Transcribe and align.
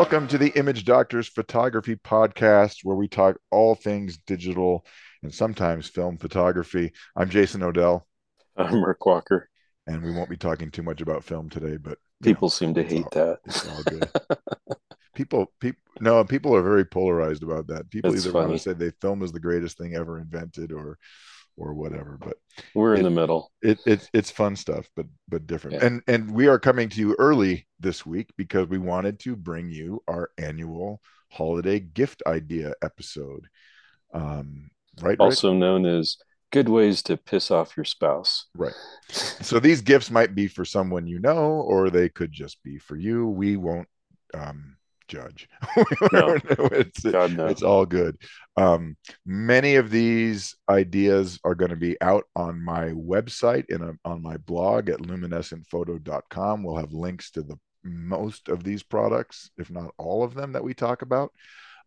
Welcome 0.00 0.28
to 0.28 0.38
the 0.38 0.58
Image 0.58 0.86
Doctors 0.86 1.28
Photography 1.28 1.94
Podcast, 1.94 2.76
where 2.84 2.96
we 2.96 3.06
talk 3.06 3.36
all 3.50 3.74
things 3.74 4.16
digital 4.16 4.86
and 5.22 5.32
sometimes 5.32 5.88
film 5.88 6.16
photography. 6.16 6.92
I'm 7.14 7.28
Jason 7.28 7.62
Odell. 7.62 8.06
I'm 8.56 8.82
Rick 8.82 9.04
Walker. 9.04 9.50
And 9.86 10.02
we 10.02 10.10
won't 10.10 10.30
be 10.30 10.38
talking 10.38 10.70
too 10.70 10.82
much 10.82 11.02
about 11.02 11.22
film 11.22 11.50
today, 11.50 11.76
but 11.76 11.98
people 12.22 12.46
know, 12.46 12.50
seem 12.50 12.72
to 12.76 12.82
hate 12.82 13.04
all, 13.04 13.10
that. 13.12 13.40
It's 13.44 13.68
all 13.68 13.82
good. 13.82 14.10
people, 15.14 15.52
people, 15.60 15.82
no, 16.00 16.24
people 16.24 16.56
are 16.56 16.62
very 16.62 16.86
polarized 16.86 17.42
about 17.42 17.66
that. 17.66 17.90
People 17.90 18.14
it's 18.14 18.24
either 18.24 18.32
funny. 18.32 18.46
want 18.46 18.58
to 18.58 18.70
say 18.70 18.72
they 18.72 18.92
film 19.02 19.22
is 19.22 19.32
the 19.32 19.38
greatest 19.38 19.76
thing 19.76 19.94
ever 19.94 20.18
invented, 20.18 20.72
or 20.72 20.96
or 21.60 21.74
whatever. 21.74 22.18
But 22.18 22.38
we're 22.74 22.94
in 22.94 23.02
the 23.02 23.10
middle. 23.10 23.52
It, 23.62 23.78
it 23.86 24.08
it's 24.12 24.30
fun 24.30 24.56
stuff, 24.56 24.88
but 24.96 25.06
but 25.28 25.46
different. 25.46 25.76
Yeah. 25.76 25.86
And 25.86 26.02
and 26.08 26.30
we 26.32 26.48
are 26.48 26.58
coming 26.58 26.88
to 26.88 27.00
you 27.00 27.14
early 27.18 27.66
this 27.78 28.04
week 28.04 28.30
because 28.36 28.68
we 28.68 28.78
wanted 28.78 29.20
to 29.20 29.36
bring 29.36 29.70
you 29.70 30.02
our 30.08 30.30
annual 30.38 31.00
holiday 31.30 31.78
gift 31.78 32.22
idea 32.26 32.72
episode. 32.82 33.46
Um, 34.12 34.70
right. 35.00 35.20
Also 35.20 35.50
Rick? 35.50 35.60
known 35.60 35.86
as 35.86 36.16
good 36.50 36.68
ways 36.68 37.02
to 37.02 37.16
piss 37.16 37.50
off 37.50 37.76
your 37.76 37.84
spouse. 37.84 38.46
Right. 38.54 38.74
so 39.10 39.60
these 39.60 39.82
gifts 39.82 40.10
might 40.10 40.34
be 40.34 40.48
for 40.48 40.64
someone 40.64 41.06
you 41.06 41.20
know, 41.20 41.60
or 41.60 41.90
they 41.90 42.08
could 42.08 42.32
just 42.32 42.62
be 42.62 42.78
for 42.78 42.96
you. 42.96 43.28
We 43.28 43.56
won't 43.56 43.88
um, 44.34 44.76
judge. 45.10 45.48
no. 46.12 46.38
it's, 46.72 47.00
God, 47.00 47.36
no. 47.36 47.46
it's 47.46 47.62
all 47.62 47.84
good. 47.84 48.16
Um, 48.56 48.96
many 49.26 49.76
of 49.76 49.90
these 49.90 50.56
ideas 50.68 51.38
are 51.44 51.54
going 51.54 51.70
to 51.70 51.76
be 51.76 52.00
out 52.00 52.24
on 52.36 52.64
my 52.64 52.90
website 52.90 53.64
and 53.68 53.98
on 54.04 54.22
my 54.22 54.36
blog 54.38 54.88
at 54.88 55.00
luminescentphoto.com. 55.00 56.62
We'll 56.62 56.76
have 56.76 56.92
links 56.92 57.30
to 57.32 57.42
the 57.42 57.58
most 57.82 58.48
of 58.48 58.62
these 58.62 58.82
products, 58.82 59.50
if 59.58 59.70
not 59.70 59.92
all 59.98 60.22
of 60.22 60.34
them 60.34 60.52
that 60.52 60.64
we 60.64 60.74
talk 60.74 61.02
about. 61.02 61.32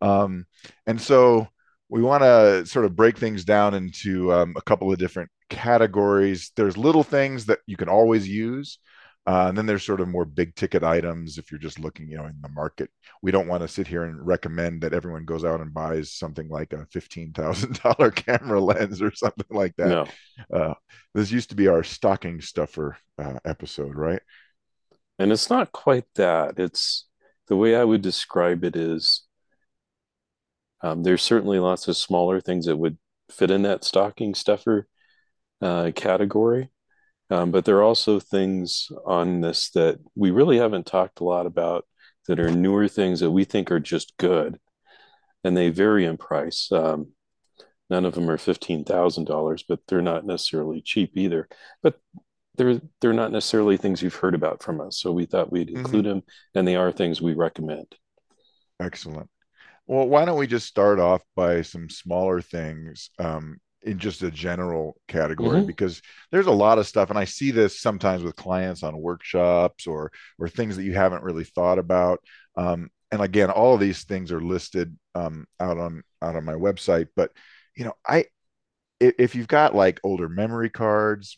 Um, 0.02 0.45
and 0.86 1.00
so 1.00 1.47
we 1.90 2.02
want 2.02 2.23
to 2.23 2.66
sort 2.66 2.86
of 2.86 2.95
break 2.95 3.17
things 3.17 3.45
down 3.45 3.73
into 3.73 4.34
um, 4.34 4.53
a 4.58 4.62
couple 4.62 4.92
of 4.92 5.00
different 5.00 5.30
categories. 5.50 6.52
There's 6.56 6.78
little 6.78 7.03
things 7.03 7.45
that 7.45 7.59
you 7.67 7.78
can 7.78 7.90
always 7.90 8.28
use. 8.28 8.80
Uh, 9.25 9.45
and 9.47 9.57
then 9.57 9.66
there's 9.66 9.85
sort 9.85 10.02
of 10.02 10.09
more 10.09 10.25
big 10.25 10.53
ticket 10.55 10.83
items 10.83 11.38
if 11.38 11.49
you're 11.49 11.59
just 11.59 11.79
looking, 11.79 12.09
you 12.09 12.17
know, 12.17 12.25
in 12.25 12.35
the 12.41 12.49
market. 12.49 12.89
We 13.21 13.31
don't 13.31 13.47
want 13.47 13.61
to 13.61 13.69
sit 13.69 13.88
here 13.88 14.03
and 14.03 14.25
recommend 14.25 14.81
that 14.81 14.93
everyone 14.93 15.23
goes 15.23 15.45
out 15.45 15.61
and 15.61 15.73
buys 15.73 16.11
something 16.11 16.49
like 16.49 16.73
a 16.73 16.85
fifteen 16.91 17.31
thousand 17.31 17.79
dollar 17.83 18.11
camera 18.11 18.59
lens 18.59 19.01
or 19.01 19.13
something 19.13 19.45
like 19.49 19.75
that. 19.77 19.88
No. 19.88 20.07
Uh, 20.53 20.73
this 21.13 21.31
used 21.31 21.49
to 21.49 21.55
be 21.55 21.69
our 21.69 21.83
stocking 21.83 22.41
stuffer 22.41 22.97
uh, 23.17 23.39
episode, 23.45 23.95
right? 23.95 24.21
And 25.17 25.31
it's 25.31 25.49
not 25.49 25.71
quite 25.71 26.05
that. 26.16 26.59
It's 26.59 27.07
the 27.47 27.55
way 27.55 27.75
I 27.75 27.83
would 27.85 28.01
describe 28.01 28.66
it 28.66 28.75
is 28.75 29.23
um, 30.81 31.03
there's 31.03 31.21
certainly 31.21 31.59
lots 31.59 31.88
of 31.88 31.95
smaller 31.95 32.41
things 32.41 32.66
that 32.66 32.77
would 32.77 32.97
fit 33.31 33.51
in 33.51 33.61
that 33.61 33.85
stocking 33.85 34.35
stuffer 34.35 34.88
uh, 35.61 35.91
category 35.95 36.69
um, 37.29 37.52
but 37.52 37.66
there 37.66 37.77
are 37.77 37.83
also 37.83 38.19
things 38.19 38.89
on 39.05 39.41
this 39.41 39.69
that 39.71 39.99
we 40.16 40.31
really 40.31 40.57
haven't 40.57 40.85
talked 40.85 41.19
a 41.19 41.23
lot 41.23 41.45
about 41.45 41.85
that 42.27 42.39
are 42.39 42.52
newer 42.52 42.88
things 42.88 43.19
that 43.19 43.31
we 43.31 43.43
think 43.43 43.71
are 43.71 43.79
just 43.79 44.16
good. 44.17 44.59
And 45.44 45.57
they 45.57 45.69
vary 45.69 46.05
in 46.05 46.17
price. 46.17 46.71
Um, 46.71 47.13
none 47.89 48.05
of 48.05 48.13
them 48.13 48.29
are 48.29 48.38
$15,000, 48.38 49.63
but 49.67 49.79
they're 49.88 50.01
not 50.01 50.25
necessarily 50.25 50.81
cheap 50.81 51.17
either. 51.17 51.49
But 51.81 51.99
they're, 52.55 52.79
they're 53.01 53.13
not 53.13 53.31
necessarily 53.31 53.77
things 53.77 54.01
you've 54.01 54.16
heard 54.16 54.35
about 54.35 54.63
from 54.63 54.79
us. 54.79 55.00
So 55.00 55.12
we 55.12 55.25
thought 55.25 55.51
we'd 55.51 55.67
mm-hmm. 55.67 55.78
include 55.78 56.06
mm-hmm. 56.06 56.13
them, 56.16 56.23
and 56.56 56.67
they 56.67 56.75
are 56.75 56.91
things 56.91 57.22
we 57.22 57.33
recommend. 57.33 57.88
Excellent. 58.79 59.29
Well, 59.85 60.07
why 60.07 60.23
don't 60.23 60.39
we 60.39 60.47
just 60.47 60.67
start 60.67 61.00
off 61.00 61.22
by 61.35 61.62
some 61.62 61.89
smaller 61.89 62.41
things 62.41 63.09
um, 63.19 63.57
in 63.85 63.99
just 63.99 64.23
a 64.23 64.31
general 64.31 64.95
category 65.07 65.59
mm-hmm. 65.59 65.67
because 65.67 66.01
there's 66.31 66.47
a 66.47 66.51
lot 66.51 66.77
of 66.77 66.88
stuff 66.88 67.09
and 67.09 67.19
i 67.19 67.25
see 67.25 67.51
this 67.51 67.79
sometimes 67.79 68.23
with 68.23 68.35
clients 68.35 68.83
on 68.83 68.99
workshops 68.99 69.88
or 69.88 70.11
or 70.39 70.47
things 70.47 70.75
that 70.75 70.83
you 70.83 70.94
haven't 70.94 71.23
really 71.23 71.44
thought 71.44 71.79
about 71.79 72.19
um, 72.55 72.89
and 73.11 73.21
again 73.21 73.49
all 73.49 73.73
of 73.73 73.79
these 73.79 74.03
things 74.03 74.31
are 74.31 74.41
listed 74.41 74.97
um, 75.16 75.45
out 75.59 75.77
on 75.77 76.03
out 76.21 76.35
on 76.35 76.45
my 76.45 76.53
website 76.53 77.07
but 77.16 77.31
you 77.75 77.85
know 77.85 77.94
i 78.07 78.25
if 78.99 79.35
you've 79.35 79.47
got 79.47 79.75
like 79.75 80.00
older 80.03 80.29
memory 80.29 80.69
cards 80.69 81.38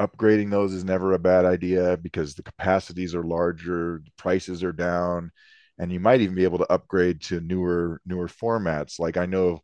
upgrading 0.00 0.50
those 0.50 0.72
is 0.72 0.84
never 0.84 1.12
a 1.12 1.18
bad 1.18 1.44
idea 1.44 1.96
because 1.96 2.34
the 2.34 2.42
capacities 2.42 3.14
are 3.14 3.24
larger 3.24 4.02
the 4.04 4.10
prices 4.18 4.62
are 4.62 4.72
down 4.72 5.30
and 5.78 5.92
you 5.92 6.00
might 6.00 6.20
even 6.20 6.34
be 6.34 6.44
able 6.44 6.58
to 6.58 6.72
upgrade 6.72 7.20
to 7.20 7.40
newer 7.40 8.00
newer 8.04 8.28
formats 8.28 8.98
like 8.98 9.16
i 9.16 9.24
know 9.24 9.60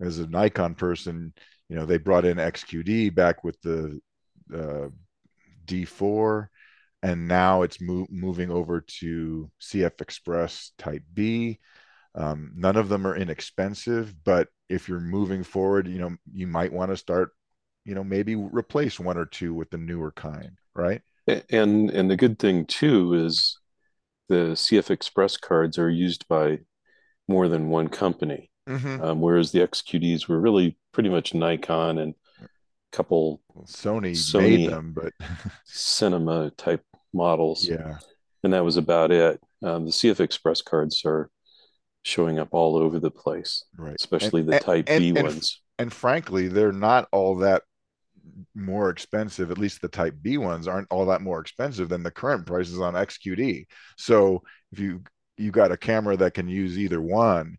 as 0.00 0.18
a 0.18 0.26
Nikon 0.26 0.74
person, 0.74 1.32
you 1.68 1.76
know, 1.76 1.86
they 1.86 1.98
brought 1.98 2.24
in 2.24 2.38
XQD 2.38 3.14
back 3.14 3.44
with 3.44 3.60
the 3.62 4.00
uh, 4.54 4.88
D4, 5.66 6.48
and 7.02 7.26
now 7.28 7.62
it's 7.62 7.80
mo- 7.80 8.06
moving 8.10 8.50
over 8.50 8.80
to 9.00 9.50
CF 9.60 10.00
Express 10.00 10.72
Type 10.78 11.02
B. 11.12 11.58
Um, 12.14 12.52
none 12.54 12.76
of 12.76 12.88
them 12.88 13.06
are 13.06 13.16
inexpensive, 13.16 14.14
but 14.24 14.48
if 14.68 14.88
you're 14.88 15.00
moving 15.00 15.42
forward, 15.42 15.88
you 15.88 15.98
know, 15.98 16.16
you 16.32 16.46
might 16.46 16.72
want 16.72 16.90
to 16.90 16.96
start, 16.96 17.30
you 17.84 17.94
know, 17.94 18.04
maybe 18.04 18.36
replace 18.36 19.00
one 19.00 19.16
or 19.16 19.26
two 19.26 19.54
with 19.54 19.70
the 19.70 19.78
newer 19.78 20.12
kind, 20.12 20.58
right? 20.74 21.00
And 21.50 21.90
and 21.90 22.10
the 22.10 22.16
good 22.16 22.38
thing 22.38 22.66
too 22.66 23.14
is 23.14 23.58
the 24.28 24.56
CF 24.56 24.90
Express 24.90 25.36
cards 25.36 25.78
are 25.78 25.90
used 25.90 26.26
by 26.28 26.60
more 27.28 27.48
than 27.48 27.68
one 27.68 27.88
company. 27.88 28.50
Mm-hmm. 28.68 29.02
Um, 29.02 29.20
whereas 29.20 29.52
the 29.52 29.60
XQDs 29.60 30.28
were 30.28 30.40
really 30.40 30.76
pretty 30.92 31.08
much 31.08 31.34
Nikon 31.34 31.98
and 31.98 32.14
a 32.40 32.46
couple 32.92 33.42
well, 33.54 33.64
Sony, 33.64 34.12
Sony 34.12 34.42
made 34.42 34.70
them, 34.70 34.94
but 34.94 35.12
cinema 35.64 36.50
type 36.50 36.84
models. 37.12 37.66
Yeah. 37.66 37.98
And 38.44 38.52
that 38.52 38.64
was 38.64 38.76
about 38.76 39.10
it. 39.10 39.40
Um, 39.62 39.84
the 39.84 39.92
CF 39.92 40.20
Express 40.20 40.62
cards 40.62 41.02
are 41.04 41.30
showing 42.02 42.38
up 42.38 42.48
all 42.52 42.76
over 42.76 42.98
the 42.98 43.10
place, 43.10 43.64
right? 43.76 43.94
Especially 43.94 44.40
and, 44.40 44.52
the 44.52 44.58
Type 44.58 44.86
and, 44.88 45.00
B 45.00 45.08
and, 45.10 45.22
ones. 45.22 45.60
And 45.78 45.92
frankly, 45.92 46.48
they're 46.48 46.72
not 46.72 47.08
all 47.12 47.36
that 47.38 47.62
more 48.54 48.90
expensive. 48.90 49.50
At 49.50 49.58
least 49.58 49.80
the 49.80 49.88
Type 49.88 50.16
B 50.20 50.38
ones 50.38 50.66
aren't 50.66 50.88
all 50.90 51.06
that 51.06 51.22
more 51.22 51.40
expensive 51.40 51.88
than 51.88 52.02
the 52.02 52.10
current 52.10 52.46
prices 52.46 52.80
on 52.80 52.94
XQD. 52.94 53.66
So 53.96 54.42
if 54.72 54.78
you 54.78 55.02
you 55.36 55.50
got 55.50 55.72
a 55.72 55.76
camera 55.76 56.16
that 56.16 56.34
can 56.34 56.48
use 56.48 56.78
either 56.78 57.00
one, 57.00 57.56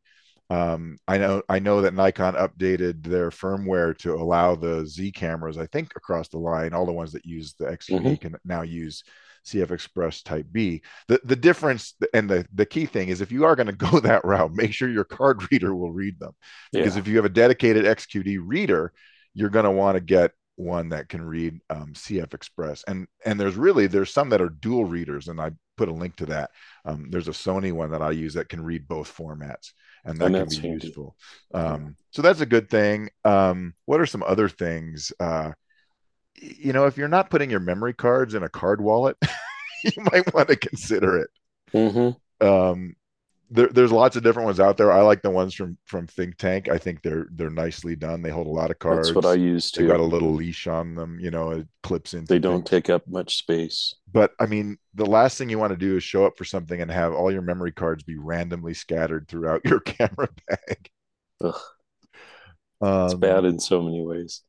um, 0.53 0.97
I 1.08 1.18
know 1.18 1.41
I 1.50 1.58
know 1.58 1.81
that 1.81 1.96
Nikon 1.96 2.36
updated 2.36 3.03
their 3.03 3.31
firmware 3.31 3.97
to 4.00 4.14
allow 4.14 4.53
the 4.53 4.86
Z 4.86 5.12
cameras, 5.14 5.58
I 5.58 5.66
think 5.66 5.94
across 5.96 6.28
the 6.28 6.38
line, 6.38 6.74
all 6.74 6.86
the 6.86 6.91
ones 6.91 7.12
that 7.14 7.25
use 7.25 7.56
the 7.58 7.66
XQD 7.66 8.02
mm-hmm. 8.02 8.16
can 8.16 8.36
now 8.46 8.62
use 8.62 9.03
CF 9.47 9.72
Express 9.72 10.22
Type 10.22 10.46
B. 10.52 10.84
The 11.08 11.19
the 11.24 11.36
difference 11.36 11.96
and 12.14 12.30
the 12.30 12.46
the 12.53 12.68
key 12.68 12.86
thing 12.86 13.08
is 13.08 13.19
if 13.19 13.31
you 13.31 13.46
are 13.46 13.56
going 13.56 13.68
to 13.74 13.74
go 13.74 14.00
that 14.02 14.24
route, 14.24 14.53
make 14.53 14.74
sure 14.74 14.90
your 14.90 15.06
card 15.06 15.52
reader 15.52 15.74
will 15.74 15.91
read 15.91 16.19
them. 16.19 16.34
Because 16.72 16.96
yeah. 16.96 17.00
if 17.00 17.08
you 17.08 17.16
have 17.16 17.25
a 17.25 17.30
dedicated 17.30 17.85
XQD 17.85 18.40
reader, 18.44 18.94
you're 19.34 19.50
going 19.50 19.66
to 19.66 19.72
want 19.72 19.96
to 19.96 20.02
get 20.02 20.34
one 20.56 20.90
that 20.90 21.09
can 21.09 21.25
read 21.25 21.59
um, 21.72 21.94
CF 21.94 22.35
Express. 22.35 22.84
And 22.88 23.08
and 23.25 23.40
there's 23.40 23.56
really 23.56 23.88
there's 23.88 24.14
some 24.14 24.30
that 24.30 24.41
are 24.41 24.50
dual 24.50 24.85
readers, 24.85 25.30
and 25.30 25.41
I 25.41 25.53
put 25.78 25.90
a 25.90 25.94
link 25.94 26.16
to 26.18 26.28
that. 26.28 26.52
Um, 26.85 27.08
there's 27.09 27.28
a 27.28 27.31
Sony 27.31 27.74
one 27.74 27.90
that 27.90 28.03
I 28.03 28.12
use 28.12 28.35
that 28.35 28.50
can 28.50 28.64
read 28.64 28.88
both 28.88 29.12
formats 29.12 29.72
and 30.06 30.18
that 30.19 30.25
and 30.25 30.36
can 30.36 30.62
be 30.62 30.68
handy. 30.68 30.88
useful. 30.88 31.16
Um, 31.53 31.96
so 32.12 32.22
that's 32.22 32.41
a 32.41 32.46
good 32.46 32.70
thing. 32.70 33.09
Um, 33.23 33.73
what 33.85 34.00
are 34.00 34.05
some 34.05 34.23
other 34.23 34.50
things? 34.50 35.11
Uh, 35.20 35.52
you 36.35 36.73
know, 36.73 36.85
if 36.85 36.97
you're 36.97 37.08
not 37.08 37.29
putting 37.29 37.50
your 37.50 37.59
memory 37.59 37.94
cards 37.94 38.34
in 38.34 38.44
a 38.44 38.50
card 38.50 38.82
wallet, 38.82 39.17
you 39.84 40.03
might 40.11 40.34
want 40.34 40.50
to 40.50 40.55
consider 40.55 41.20
it. 41.20 41.29
Mm-hmm. 41.73 42.46
Um, 42.46 42.96
there, 43.50 43.67
there's 43.67 43.91
lots 43.91 44.16
of 44.16 44.23
different 44.23 44.47
ones 44.47 44.59
out 44.59 44.78
there. 44.78 44.91
I 44.91 45.02
like 45.02 45.22
the 45.22 45.29
ones 45.29 45.53
from 45.53 45.78
from 45.85 46.08
Think 46.08 46.38
Tank. 46.38 46.70
I 46.70 46.78
think 46.78 47.02
they're 47.02 47.28
they're 47.32 47.49
nicely 47.49 47.96
done. 47.96 48.22
They 48.22 48.32
hold 48.32 48.47
a 48.47 48.52
lot 48.52 48.72
of 48.72 48.79
cards. 48.79 49.09
That's 49.09 49.16
what 49.16 49.26
I 49.26 49.35
use 49.35 49.70
too. 49.70 49.84
They 49.84 49.88
got 49.88 49.99
a 49.99 50.03
little 50.03 50.34
leash 50.34 50.66
on 50.67 50.96
them. 50.96 51.20
You 51.20 51.29
know, 51.29 51.52
it 51.52 51.67
clips 51.84 52.14
in. 52.14 52.26
They 52.26 52.40
don't 52.40 52.59
things. 52.59 52.70
take 52.70 52.90
up 52.90 53.08
much 53.08 53.38
space. 53.38 53.96
But 54.13 54.31
I 54.39 54.45
mean, 54.45 54.77
the 54.93 55.05
last 55.05 55.37
thing 55.37 55.49
you 55.49 55.59
want 55.59 55.71
to 55.71 55.77
do 55.77 55.97
is 55.97 56.03
show 56.03 56.25
up 56.25 56.37
for 56.37 56.45
something 56.45 56.79
and 56.79 56.91
have 56.91 57.13
all 57.13 57.31
your 57.31 57.41
memory 57.41 57.71
cards 57.71 58.03
be 58.03 58.17
randomly 58.17 58.73
scattered 58.73 59.27
throughout 59.27 59.65
your 59.65 59.79
camera 59.81 60.29
bag. 60.47 60.89
Ugh. 61.43 61.55
Um, 62.81 63.05
it's 63.05 63.13
bad 63.15 63.45
in 63.45 63.59
so 63.59 63.81
many 63.81 64.05
ways. 64.05 64.41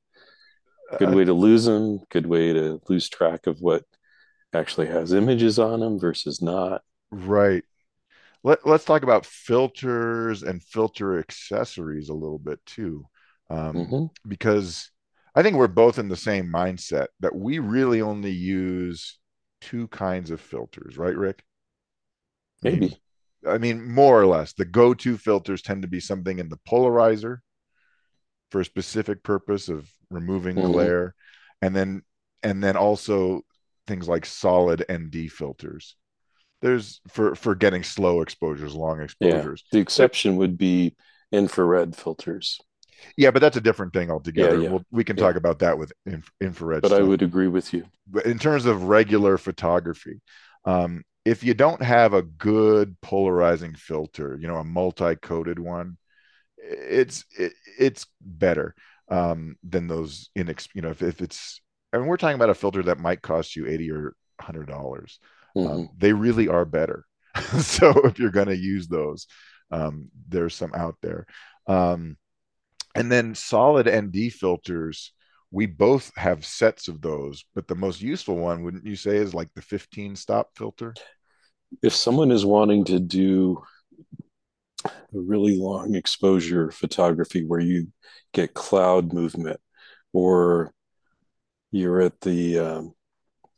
Good 0.98 1.08
uh, 1.08 1.16
way 1.16 1.24
to 1.24 1.32
lose 1.32 1.64
them. 1.64 2.00
Good 2.10 2.26
way 2.26 2.52
to 2.52 2.80
lose 2.88 3.08
track 3.08 3.46
of 3.46 3.60
what 3.60 3.84
actually 4.52 4.88
has 4.88 5.12
images 5.12 5.58
on 5.58 5.80
them 5.80 5.98
versus 5.98 6.42
not. 6.42 6.82
Right 7.10 7.64
let, 8.44 8.64
us 8.66 8.84
talk 8.84 9.02
about 9.02 9.26
filters 9.26 10.42
and 10.42 10.62
filter 10.62 11.18
accessories 11.18 12.10
a 12.10 12.14
little 12.14 12.38
bit 12.38 12.60
too 12.66 13.04
um, 13.50 13.74
mm-hmm. 13.74 14.28
because 14.28 14.90
i 15.34 15.42
think 15.42 15.56
we're 15.56 15.66
both 15.66 15.98
in 15.98 16.08
the 16.08 16.16
same 16.16 16.46
mindset 16.46 17.06
that 17.20 17.34
we 17.34 17.58
really 17.58 18.00
only 18.00 18.30
use 18.30 19.18
two 19.64 19.88
kinds 19.88 20.30
of 20.30 20.40
filters 20.40 20.98
right 20.98 21.16
rick 21.16 21.42
maybe 22.62 23.00
I 23.46 23.58
mean, 23.58 23.90
more 23.92 24.20
or 24.20 24.26
less, 24.26 24.52
the 24.54 24.64
go-to 24.64 25.16
filters 25.18 25.62
tend 25.62 25.82
to 25.82 25.88
be 25.88 26.00
something 26.00 26.38
in 26.38 26.48
the 26.48 26.58
polarizer 26.68 27.38
for 28.50 28.60
a 28.60 28.64
specific 28.64 29.22
purpose 29.22 29.68
of 29.68 29.88
removing 30.10 30.56
Mhm. 30.56 30.62
glare, 30.62 31.14
and 31.62 31.74
then 31.74 32.02
and 32.42 32.62
then 32.62 32.76
also 32.76 33.42
things 33.86 34.08
like 34.08 34.26
solid 34.26 34.84
ND 34.88 35.28
filters. 35.28 35.96
There's 36.62 37.00
for 37.08 37.34
for 37.34 37.54
getting 37.54 37.82
slow 37.84 38.22
exposures, 38.22 38.74
long 38.74 39.00
Yeah. 39.20 39.40
exposures. 39.40 39.64
The 39.72 39.78
exception 39.80 40.36
would 40.36 40.56
be 40.58 40.96
infrared 41.32 41.96
filters. 41.96 42.60
Yeah, 43.16 43.30
but 43.30 43.40
that's 43.40 43.56
a 43.56 43.60
different 43.60 43.92
thing 43.92 44.10
altogether. 44.10 44.60
yeah, 44.60 44.68
We'll, 44.70 44.84
we 44.90 45.04
can 45.04 45.16
yeah. 45.16 45.24
talk 45.24 45.36
about 45.36 45.58
that 45.60 45.78
with 45.78 45.92
inf- 46.06 46.32
infrared 46.40 46.82
But 46.82 46.92
I 46.92 47.00
would 47.02 47.22
agree 47.22 47.48
with 47.48 47.72
you. 47.72 47.86
But 48.06 48.26
in 48.26 48.38
terms 48.38 48.66
of 48.66 48.84
regular 48.84 49.38
photography, 49.38 50.20
um, 50.64 51.04
if 51.24 51.42
you 51.42 51.54
don't 51.54 51.82
have 51.82 52.12
a 52.12 52.22
good 52.22 53.00
polarizing 53.00 53.74
filter, 53.74 54.36
you 54.40 54.46
know, 54.46 54.56
a 54.56 54.64
multi-coated 54.64 55.58
one, 55.58 55.96
it's 56.58 57.24
it, 57.38 57.52
it's 57.78 58.06
better 58.20 58.74
um, 59.10 59.56
than 59.62 59.86
those 59.86 60.30
inex. 60.36 60.68
You 60.74 60.82
know, 60.82 60.90
if, 60.90 61.02
if 61.02 61.20
it's, 61.20 61.60
I 61.92 61.98
mean, 61.98 62.06
we're 62.06 62.16
talking 62.16 62.36
about 62.36 62.50
a 62.50 62.54
filter 62.54 62.82
that 62.84 62.98
might 62.98 63.22
cost 63.22 63.56
you 63.56 63.66
eighty 63.66 63.90
or 63.90 64.14
hundred 64.40 64.66
dollars. 64.68 65.18
Mhm. 65.56 65.70
Um, 65.70 65.88
they 65.96 66.12
really 66.12 66.48
are 66.48 66.64
better. 66.64 67.04
so 67.60 67.90
if 68.04 68.18
you're 68.18 68.30
going 68.30 68.48
to 68.48 68.56
use 68.56 68.88
those, 68.88 69.26
um, 69.70 70.08
there's 70.28 70.54
some 70.54 70.72
out 70.74 70.96
there. 71.02 71.26
Um, 71.66 72.16
and 72.94 73.10
then 73.10 73.34
solid 73.34 73.88
ND 73.88 74.30
filters, 74.30 75.12
we 75.50 75.66
both 75.66 76.12
have 76.16 76.44
sets 76.44 76.88
of 76.88 77.00
those, 77.00 77.44
but 77.54 77.68
the 77.68 77.74
most 77.74 78.00
useful 78.00 78.36
one, 78.36 78.62
wouldn't 78.62 78.86
you 78.86 78.96
say, 78.96 79.16
is 79.16 79.34
like 79.34 79.52
the 79.54 79.62
15 79.62 80.16
stop 80.16 80.50
filter? 80.56 80.94
If 81.82 81.94
someone 81.94 82.30
is 82.30 82.44
wanting 82.44 82.84
to 82.86 83.00
do 83.00 83.62
a 84.84 84.90
really 85.12 85.56
long 85.56 85.94
exposure 85.94 86.70
photography 86.70 87.44
where 87.44 87.60
you 87.60 87.88
get 88.32 88.54
cloud 88.54 89.12
movement 89.12 89.60
or 90.12 90.72
you're 91.70 92.00
at 92.00 92.20
the 92.20 92.58
um, 92.58 92.94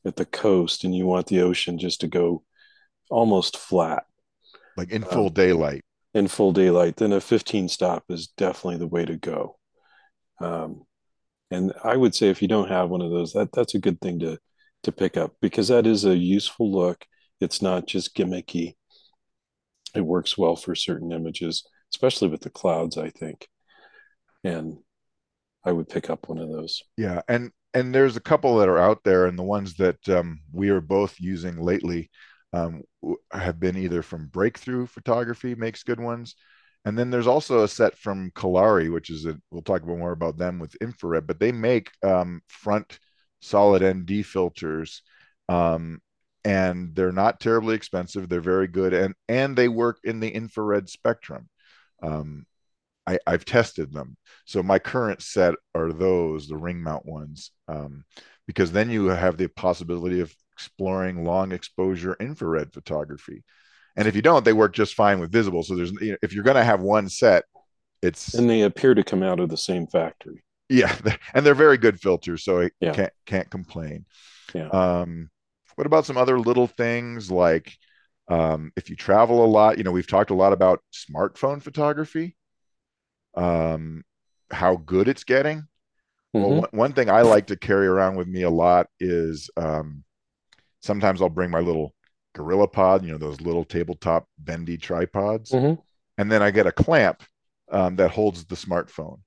at 0.04 0.16
the 0.16 0.24
coast 0.24 0.84
and 0.84 0.94
you 0.94 1.06
want 1.06 1.26
the 1.26 1.40
ocean 1.40 1.78
just 1.78 2.00
to 2.00 2.08
go 2.08 2.42
almost 3.10 3.56
flat 3.56 4.04
Like 4.76 4.90
in 4.90 5.04
Um, 5.04 5.10
full 5.10 5.30
daylight. 5.30 5.84
In 6.16 6.28
full 6.28 6.50
daylight, 6.50 6.96
then 6.96 7.12
a 7.12 7.20
15 7.20 7.68
stop 7.68 8.04
is 8.08 8.28
definitely 8.38 8.78
the 8.78 8.86
way 8.86 9.04
to 9.04 9.16
go. 9.16 9.58
Um, 10.40 10.84
and 11.50 11.74
I 11.84 11.94
would 11.94 12.14
say 12.14 12.30
if 12.30 12.40
you 12.40 12.48
don't 12.48 12.70
have 12.70 12.88
one 12.88 13.02
of 13.02 13.10
those, 13.10 13.34
that 13.34 13.52
that's 13.52 13.74
a 13.74 13.78
good 13.78 14.00
thing 14.00 14.20
to 14.20 14.38
to 14.84 14.92
pick 14.92 15.18
up 15.18 15.34
because 15.42 15.68
that 15.68 15.86
is 15.86 16.06
a 16.06 16.16
useful 16.16 16.72
look. 16.72 17.04
It's 17.40 17.60
not 17.60 17.86
just 17.86 18.16
gimmicky. 18.16 18.76
It 19.94 20.00
works 20.00 20.38
well 20.38 20.56
for 20.56 20.74
certain 20.74 21.12
images, 21.12 21.66
especially 21.92 22.28
with 22.28 22.40
the 22.40 22.50
clouds, 22.50 22.96
I 22.96 23.10
think. 23.10 23.46
And 24.42 24.78
I 25.64 25.72
would 25.72 25.88
pick 25.88 26.08
up 26.08 26.30
one 26.30 26.38
of 26.38 26.48
those. 26.48 26.82
Yeah, 26.96 27.20
and 27.28 27.50
and 27.74 27.94
there's 27.94 28.16
a 28.16 28.20
couple 28.20 28.56
that 28.56 28.70
are 28.70 28.78
out 28.78 29.00
there, 29.04 29.26
and 29.26 29.38
the 29.38 29.42
ones 29.42 29.74
that 29.74 30.08
um, 30.08 30.40
we 30.50 30.70
are 30.70 30.80
both 30.80 31.20
using 31.20 31.60
lately 31.60 32.10
um, 32.52 32.82
have 33.32 33.60
been 33.60 33.76
either 33.76 34.02
from 34.02 34.28
Breakthrough 34.28 34.86
Photography 34.86 35.54
makes 35.54 35.82
good 35.82 36.00
ones, 36.00 36.34
and 36.84 36.96
then 36.98 37.10
there's 37.10 37.26
also 37.26 37.64
a 37.64 37.68
set 37.68 37.98
from 37.98 38.30
Kolari, 38.32 38.92
which 38.92 39.10
is 39.10 39.26
a 39.26 39.38
we'll 39.50 39.62
talk 39.62 39.82
about 39.82 39.98
more 39.98 40.12
about 40.12 40.38
them 40.38 40.58
with 40.58 40.74
infrared, 40.76 41.26
but 41.26 41.40
they 41.40 41.52
make 41.52 41.90
um, 42.02 42.42
front 42.48 42.98
solid 43.40 43.82
ND 43.82 44.22
filters, 44.22 45.02
um, 45.48 46.00
and 46.44 46.94
they're 46.94 47.12
not 47.12 47.40
terribly 47.40 47.74
expensive. 47.74 48.28
They're 48.28 48.40
very 48.40 48.68
good, 48.68 48.94
and 48.94 49.14
and 49.28 49.56
they 49.56 49.68
work 49.68 49.98
in 50.04 50.20
the 50.20 50.30
infrared 50.30 50.88
spectrum. 50.88 51.48
Um, 52.02 52.46
I, 53.06 53.18
I've 53.26 53.44
tested 53.44 53.92
them. 53.92 54.16
So 54.44 54.62
my 54.62 54.78
current 54.78 55.22
set 55.22 55.54
are 55.74 55.92
those, 55.92 56.48
the 56.48 56.56
ring 56.56 56.82
mount 56.82 57.06
ones, 57.06 57.52
um, 57.68 58.04
because 58.46 58.72
then 58.72 58.90
you 58.90 59.06
have 59.06 59.36
the 59.36 59.48
possibility 59.48 60.20
of 60.20 60.34
exploring 60.56 61.24
long 61.24 61.52
exposure 61.52 62.16
infrared 62.20 62.72
photography. 62.72 63.44
And 63.96 64.08
if 64.08 64.16
you 64.16 64.22
don't, 64.22 64.44
they 64.44 64.54
work 64.54 64.74
just 64.74 64.94
fine 64.94 65.20
with 65.20 65.32
visible. 65.32 65.62
So 65.64 65.76
there's, 65.76 65.92
you 66.00 66.12
know, 66.12 66.18
if 66.22 66.32
you're 66.34 66.44
going 66.44 66.56
to 66.56 66.64
have 66.64 66.80
one 66.80 67.08
set, 67.08 67.44
it's 68.02 68.32
And 68.32 68.48
they 68.48 68.62
appear 68.62 68.94
to 68.94 69.02
come 69.02 69.24
out 69.24 69.40
of 69.40 69.48
the 69.48 69.56
same 69.56 69.88
factory. 69.88 70.44
yeah, 70.68 70.94
and 71.34 71.44
they're 71.44 71.54
very 71.54 71.78
good 71.78 72.00
filters, 72.00 72.44
so 72.44 72.60
I 72.62 72.70
Yeah. 72.80 72.92
can't 72.92 73.12
can't 73.26 73.50
complain. 73.50 74.04
Yeah. 74.54 74.72
Um, 74.72 75.30
what 75.76 75.86
about 75.86 76.06
some 76.06 76.18
other 76.18 76.40
little 76.40 76.66
things 76.68 77.30
like 77.30 77.76
um, 78.28 78.72
if 78.76 78.90
you 78.90 78.96
travel 78.96 79.44
a 79.44 79.46
lot? 79.48 79.78
You 79.78 79.84
know, 79.84 79.92
we've 79.92 80.08
talked 80.08 80.30
a 80.30 80.34
lot 80.36 80.52
about 80.54 80.82
smartphone 80.92 81.62
photography, 81.62 82.36
um, 83.36 84.04
how 84.50 84.76
good 84.76 85.08
it's 85.08 85.24
getting. 85.24 85.64
Well, 86.38 86.54
Mhm. 86.54 86.60
one, 86.60 86.70
one 86.72 86.94
thing 86.94 87.10
I 87.10 87.22
like 87.22 87.48
to 87.48 87.56
carry 87.56 87.88
around 87.88 88.16
with 88.16 88.28
me 88.28 88.42
a 88.44 88.50
lot 88.50 88.88
is 89.00 89.50
um, 89.58 90.04
sometimes 90.86 91.22
I'll 91.22 91.28
bring 91.30 91.50
my 91.50 91.60
little 91.60 91.94
Gorilla 92.34 92.68
Pod, 92.68 93.04
you 93.04 93.12
know, 93.12 93.18
those 93.18 93.40
little 93.40 93.64
tabletop 93.64 94.28
bendy 94.38 94.78
tripods, 94.78 95.58
Mhm. 95.58 95.78
and 96.18 96.30
then 96.30 96.42
I 96.42 96.50
get 96.50 96.66
a 96.66 96.72
clamp 96.72 97.22
um, 97.72 97.96
that 97.96 98.10
holds 98.12 98.44
the 98.46 98.56
smartphone. 98.56 99.20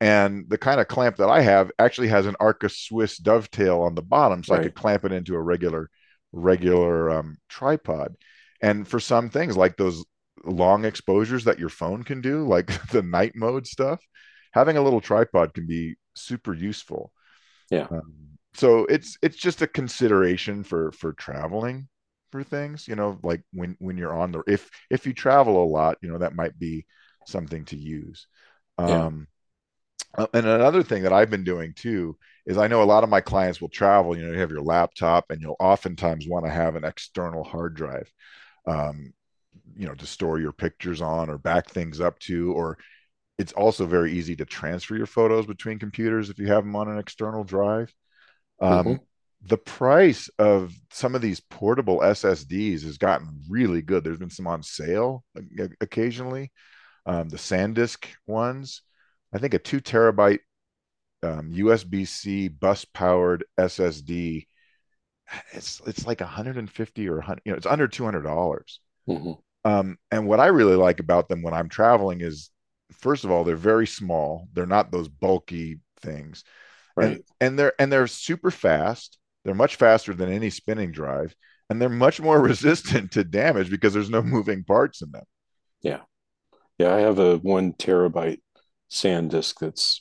And 0.00 0.48
the 0.48 0.58
kind 0.58 0.80
of 0.80 0.88
clamp 0.88 1.16
that 1.16 1.28
I 1.30 1.42
have 1.42 1.70
actually 1.78 2.08
has 2.08 2.26
an 2.26 2.36
Arca 2.40 2.68
Swiss 2.68 3.18
dovetail 3.18 3.80
on 3.82 3.94
the 3.94 4.02
bottom, 4.02 4.42
so 4.42 4.54
I 4.54 4.58
Right. 4.58 4.64
could 4.64 4.74
clamp 4.74 5.04
it 5.04 5.12
into 5.12 5.34
a 5.34 5.42
regular 5.42 5.90
regular 6.32 7.10
um, 7.10 7.36
tripod. 7.48 8.16
And 8.62 8.88
for 8.88 8.98
some 9.00 9.28
things 9.30 9.56
like 9.56 9.76
those 9.76 10.04
long 10.44 10.84
exposures 10.84 11.44
that 11.44 11.58
your 11.58 11.68
phone 11.68 12.02
can 12.02 12.20
do, 12.20 12.46
like 12.46 12.66
the 12.90 13.02
night 13.02 13.32
mode 13.36 13.66
stuff, 13.66 14.00
having 14.52 14.76
a 14.76 14.82
little 14.82 15.00
tripod 15.00 15.54
can 15.54 15.66
be 15.66 15.96
super 16.14 16.54
useful. 16.54 17.12
Yeah. 17.70 17.88
Um, 17.90 18.31
so 18.54 18.84
it's 18.86 19.16
it's 19.22 19.36
just 19.36 19.62
a 19.62 19.66
consideration 19.66 20.62
for 20.62 20.92
for 20.92 21.12
traveling 21.12 21.88
for 22.30 22.42
things, 22.42 22.88
you 22.88 22.96
know, 22.96 23.18
like 23.22 23.42
when 23.52 23.76
when 23.78 23.96
you're 23.96 24.14
on 24.14 24.32
the 24.32 24.42
if 24.46 24.70
if 24.90 25.06
you 25.06 25.12
travel 25.12 25.62
a 25.62 25.66
lot, 25.66 25.98
you 26.02 26.10
know, 26.10 26.18
that 26.18 26.34
might 26.34 26.58
be 26.58 26.86
something 27.26 27.64
to 27.66 27.76
use. 27.76 28.26
Yeah. 28.78 29.06
Um, 29.06 29.28
uh, 30.16 30.26
and 30.34 30.46
another 30.46 30.82
thing 30.82 31.04
that 31.04 31.12
I've 31.12 31.30
been 31.30 31.44
doing 31.44 31.72
too 31.74 32.18
is 32.46 32.58
I 32.58 32.66
know 32.68 32.82
a 32.82 32.84
lot 32.84 33.04
of 33.04 33.10
my 33.10 33.20
clients 33.20 33.60
will 33.60 33.68
travel. 33.68 34.16
You 34.16 34.26
know, 34.26 34.32
you 34.32 34.40
have 34.40 34.50
your 34.50 34.62
laptop, 34.62 35.30
and 35.30 35.40
you'll 35.40 35.56
oftentimes 35.60 36.26
want 36.28 36.44
to 36.44 36.50
have 36.50 36.76
an 36.76 36.84
external 36.84 37.44
hard 37.44 37.74
drive, 37.74 38.10
um, 38.66 39.12
you 39.76 39.86
know, 39.86 39.94
to 39.94 40.06
store 40.06 40.38
your 40.38 40.52
pictures 40.52 41.00
on 41.00 41.30
or 41.30 41.38
back 41.38 41.70
things 41.70 42.00
up 42.00 42.18
to. 42.20 42.52
Or 42.52 42.76
it's 43.38 43.52
also 43.52 43.86
very 43.86 44.12
easy 44.12 44.36
to 44.36 44.44
transfer 44.44 44.96
your 44.96 45.06
photos 45.06 45.46
between 45.46 45.78
computers 45.78 46.28
if 46.28 46.38
you 46.38 46.48
have 46.48 46.64
them 46.64 46.76
on 46.76 46.88
an 46.88 46.98
external 46.98 47.44
drive. 47.44 47.92
Um, 48.60 48.84
Mhm. 48.86 49.00
The 49.44 49.58
price 49.58 50.28
of 50.38 50.72
some 50.92 51.16
of 51.16 51.20
these 51.22 51.40
portable 51.40 52.02
SSDs 52.04 52.84
has 52.84 52.96
gotten 52.98 53.42
really 53.48 53.82
good. 53.82 54.04
There's 54.04 54.18
been 54.18 54.30
some 54.30 54.46
on 54.46 54.62
sale 54.62 55.24
occasionally. 55.80 56.52
Um, 57.06 57.28
the 57.30 57.38
SanDisk 57.38 58.06
ones, 58.26 58.82
I 59.32 59.38
think 59.38 59.54
a 59.54 59.60
two 59.60 59.80
terabyte 59.80 60.40
um, 61.22 61.50
USB-C 61.52 62.48
bus-powered 62.48 63.44
SSD, 63.58 64.48
it's 65.52 65.80
it's 65.86 66.06
like 66.06 66.20
150 66.20 67.08
or 67.08 67.16
100, 67.16 67.42
you 67.44 67.52
know, 67.52 67.56
it's 67.58 67.66
under 67.66 67.88
$200. 67.88 68.80
Mhm. 69.06 69.42
Um, 69.64 69.98
and 70.10 70.26
what 70.26 70.40
I 70.40 70.46
really 70.46 70.76
like 70.76 71.00
about 71.00 71.28
them 71.28 71.42
when 71.42 71.54
I'm 71.54 71.68
traveling 71.68 72.20
is, 72.20 72.50
first 72.92 73.24
of 73.24 73.30
all, 73.30 73.44
they're 73.44 73.56
very 73.56 73.86
small. 73.86 74.48
They're 74.52 74.66
not 74.66 74.90
those 74.92 75.08
bulky 75.08 75.80
things, 76.02 76.44
Right. 76.96 77.24
and 77.40 77.58
they're 77.58 77.72
and 77.78 77.92
they're 77.92 78.06
super 78.06 78.50
fast. 78.50 79.18
They're 79.44 79.54
much 79.54 79.76
faster 79.76 80.14
than 80.14 80.30
any 80.30 80.50
spinning 80.50 80.92
drive, 80.92 81.34
and 81.70 81.80
they're 81.80 81.88
much 81.88 82.20
more 82.20 82.40
resistant 82.42 83.12
to 83.12 83.24
damage 83.24 83.70
because 83.70 83.92
there's 83.94 84.10
no 84.10 84.22
moving 84.22 84.64
parts 84.64 85.02
in 85.02 85.10
them. 85.10 85.24
Yeah. 85.82 86.00
Yeah. 86.78 86.94
I 86.94 87.00
have 87.00 87.18
a 87.18 87.38
one 87.38 87.72
terabyte 87.74 88.40
SanDisk 88.90 89.56
that's 89.60 90.00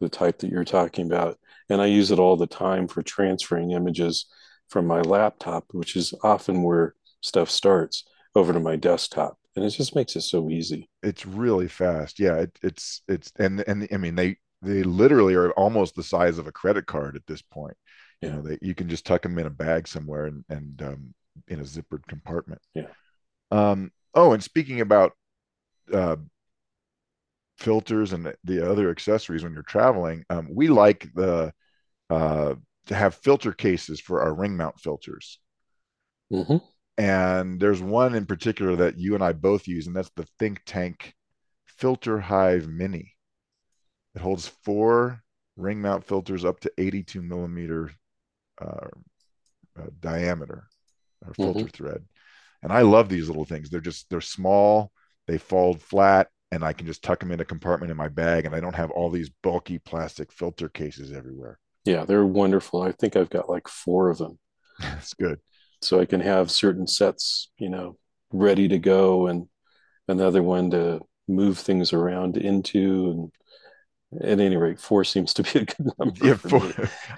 the 0.00 0.08
type 0.08 0.38
that 0.40 0.50
you're 0.50 0.64
talking 0.64 1.06
about. 1.06 1.38
And 1.68 1.80
I 1.80 1.86
use 1.86 2.10
it 2.10 2.18
all 2.18 2.36
the 2.36 2.46
time 2.46 2.88
for 2.88 3.02
transferring 3.02 3.70
images 3.70 4.26
from 4.68 4.86
my 4.86 5.00
laptop, 5.00 5.66
which 5.72 5.96
is 5.96 6.12
often 6.22 6.62
where 6.62 6.94
stuff 7.20 7.48
starts, 7.50 8.04
over 8.34 8.52
to 8.52 8.60
my 8.60 8.76
desktop. 8.76 9.38
And 9.54 9.64
it 9.64 9.70
just 9.70 9.94
makes 9.94 10.16
it 10.16 10.22
so 10.22 10.50
easy. 10.50 10.88
It's 11.02 11.24
really 11.26 11.68
fast. 11.68 12.18
Yeah, 12.18 12.36
it, 12.36 12.58
it's 12.62 13.02
it's 13.06 13.32
and 13.38 13.62
and 13.66 13.86
I 13.92 13.96
mean 13.98 14.14
they 14.14 14.38
they 14.62 14.82
literally 14.82 15.34
are 15.34 15.52
almost 15.52 15.94
the 15.94 16.02
size 16.02 16.38
of 16.38 16.46
a 16.46 16.52
credit 16.52 16.86
card 16.86 17.16
at 17.16 17.26
this 17.26 17.42
point. 17.42 17.76
You 18.22 18.30
know, 18.30 18.42
they 18.42 18.58
you 18.62 18.74
can 18.74 18.88
just 18.88 19.04
tuck 19.04 19.22
them 19.22 19.38
in 19.38 19.46
a 19.46 19.50
bag 19.50 19.88
somewhere 19.88 20.26
and 20.26 20.44
and 20.48 20.82
um, 20.82 21.14
in 21.48 21.60
a 21.60 21.64
zippered 21.64 22.06
compartment. 22.08 22.62
Yeah. 22.74 22.86
Um. 23.50 23.90
Oh, 24.14 24.32
and 24.32 24.42
speaking 24.42 24.80
about 24.80 25.12
uh, 25.92 26.16
filters 27.58 28.12
and 28.12 28.26
the, 28.26 28.34
the 28.44 28.68
other 28.68 28.90
accessories 28.90 29.42
when 29.42 29.52
you're 29.52 29.62
traveling, 29.62 30.24
um, 30.30 30.48
we 30.52 30.68
like 30.68 31.08
the 31.14 31.52
uh, 32.10 32.54
to 32.86 32.94
have 32.94 33.14
filter 33.16 33.52
cases 33.52 34.00
for 34.00 34.22
our 34.22 34.34
ring 34.34 34.56
mount 34.56 34.80
filters. 34.80 35.40
hmm 36.30 36.72
and 36.98 37.60
there's 37.60 37.80
one 37.80 38.14
in 38.14 38.26
particular 38.26 38.76
that 38.76 38.98
you 38.98 39.14
and 39.14 39.24
I 39.24 39.32
both 39.32 39.66
use, 39.66 39.86
and 39.86 39.96
that's 39.96 40.10
the 40.16 40.26
Think 40.38 40.60
Tank 40.66 41.14
Filter 41.66 42.20
Hive 42.20 42.68
Mini. 42.68 43.14
It 44.14 44.20
holds 44.20 44.46
four 44.46 45.22
ring 45.56 45.80
mount 45.80 46.04
filters 46.04 46.44
up 46.44 46.60
to 46.60 46.72
82 46.78 47.22
millimeter 47.22 47.90
uh, 48.60 48.88
uh, 49.78 49.86
diameter 50.00 50.68
or 51.26 51.34
filter 51.34 51.60
mm-hmm. 51.60 51.68
thread. 51.68 52.04
And 52.62 52.72
I 52.72 52.82
love 52.82 53.08
these 53.08 53.28
little 53.28 53.44
things. 53.44 53.70
They're 53.70 53.80
just 53.80 54.08
they're 54.08 54.20
small, 54.20 54.92
they 55.26 55.38
fold 55.38 55.82
flat, 55.82 56.28
and 56.50 56.62
I 56.64 56.72
can 56.72 56.86
just 56.86 57.02
tuck 57.02 57.20
them 57.20 57.32
in 57.32 57.40
a 57.40 57.44
compartment 57.44 57.90
in 57.90 57.96
my 57.96 58.08
bag, 58.08 58.44
and 58.46 58.54
I 58.54 58.60
don't 58.60 58.74
have 58.74 58.90
all 58.90 59.10
these 59.10 59.30
bulky 59.42 59.78
plastic 59.78 60.32
filter 60.32 60.68
cases 60.68 61.12
everywhere. 61.12 61.58
Yeah, 61.84 62.04
they're 62.04 62.26
wonderful. 62.26 62.82
I 62.82 62.92
think 62.92 63.16
I've 63.16 63.30
got 63.30 63.48
like 63.50 63.66
four 63.66 64.10
of 64.10 64.18
them. 64.18 64.38
That's 64.80 65.14
good. 65.14 65.40
So 65.80 65.98
I 65.98 66.04
can 66.04 66.20
have 66.20 66.50
certain 66.50 66.86
sets, 66.86 67.50
you 67.58 67.68
know, 67.68 67.96
ready 68.32 68.68
to 68.68 68.78
go, 68.78 69.26
and 69.26 69.48
another 70.06 70.42
one 70.42 70.70
to 70.70 71.00
move 71.26 71.58
things 71.58 71.92
around 71.92 72.36
into, 72.36 73.10
and 73.10 73.32
at 74.20 74.40
any 74.40 74.56
rate, 74.56 74.78
four 74.78 75.04
seems 75.04 75.32
to 75.34 75.42
be 75.42 75.60
a 75.60 75.64
good 75.64 75.92
number. 75.98 76.26
Yeah, 76.26 76.34
four. 76.34 76.72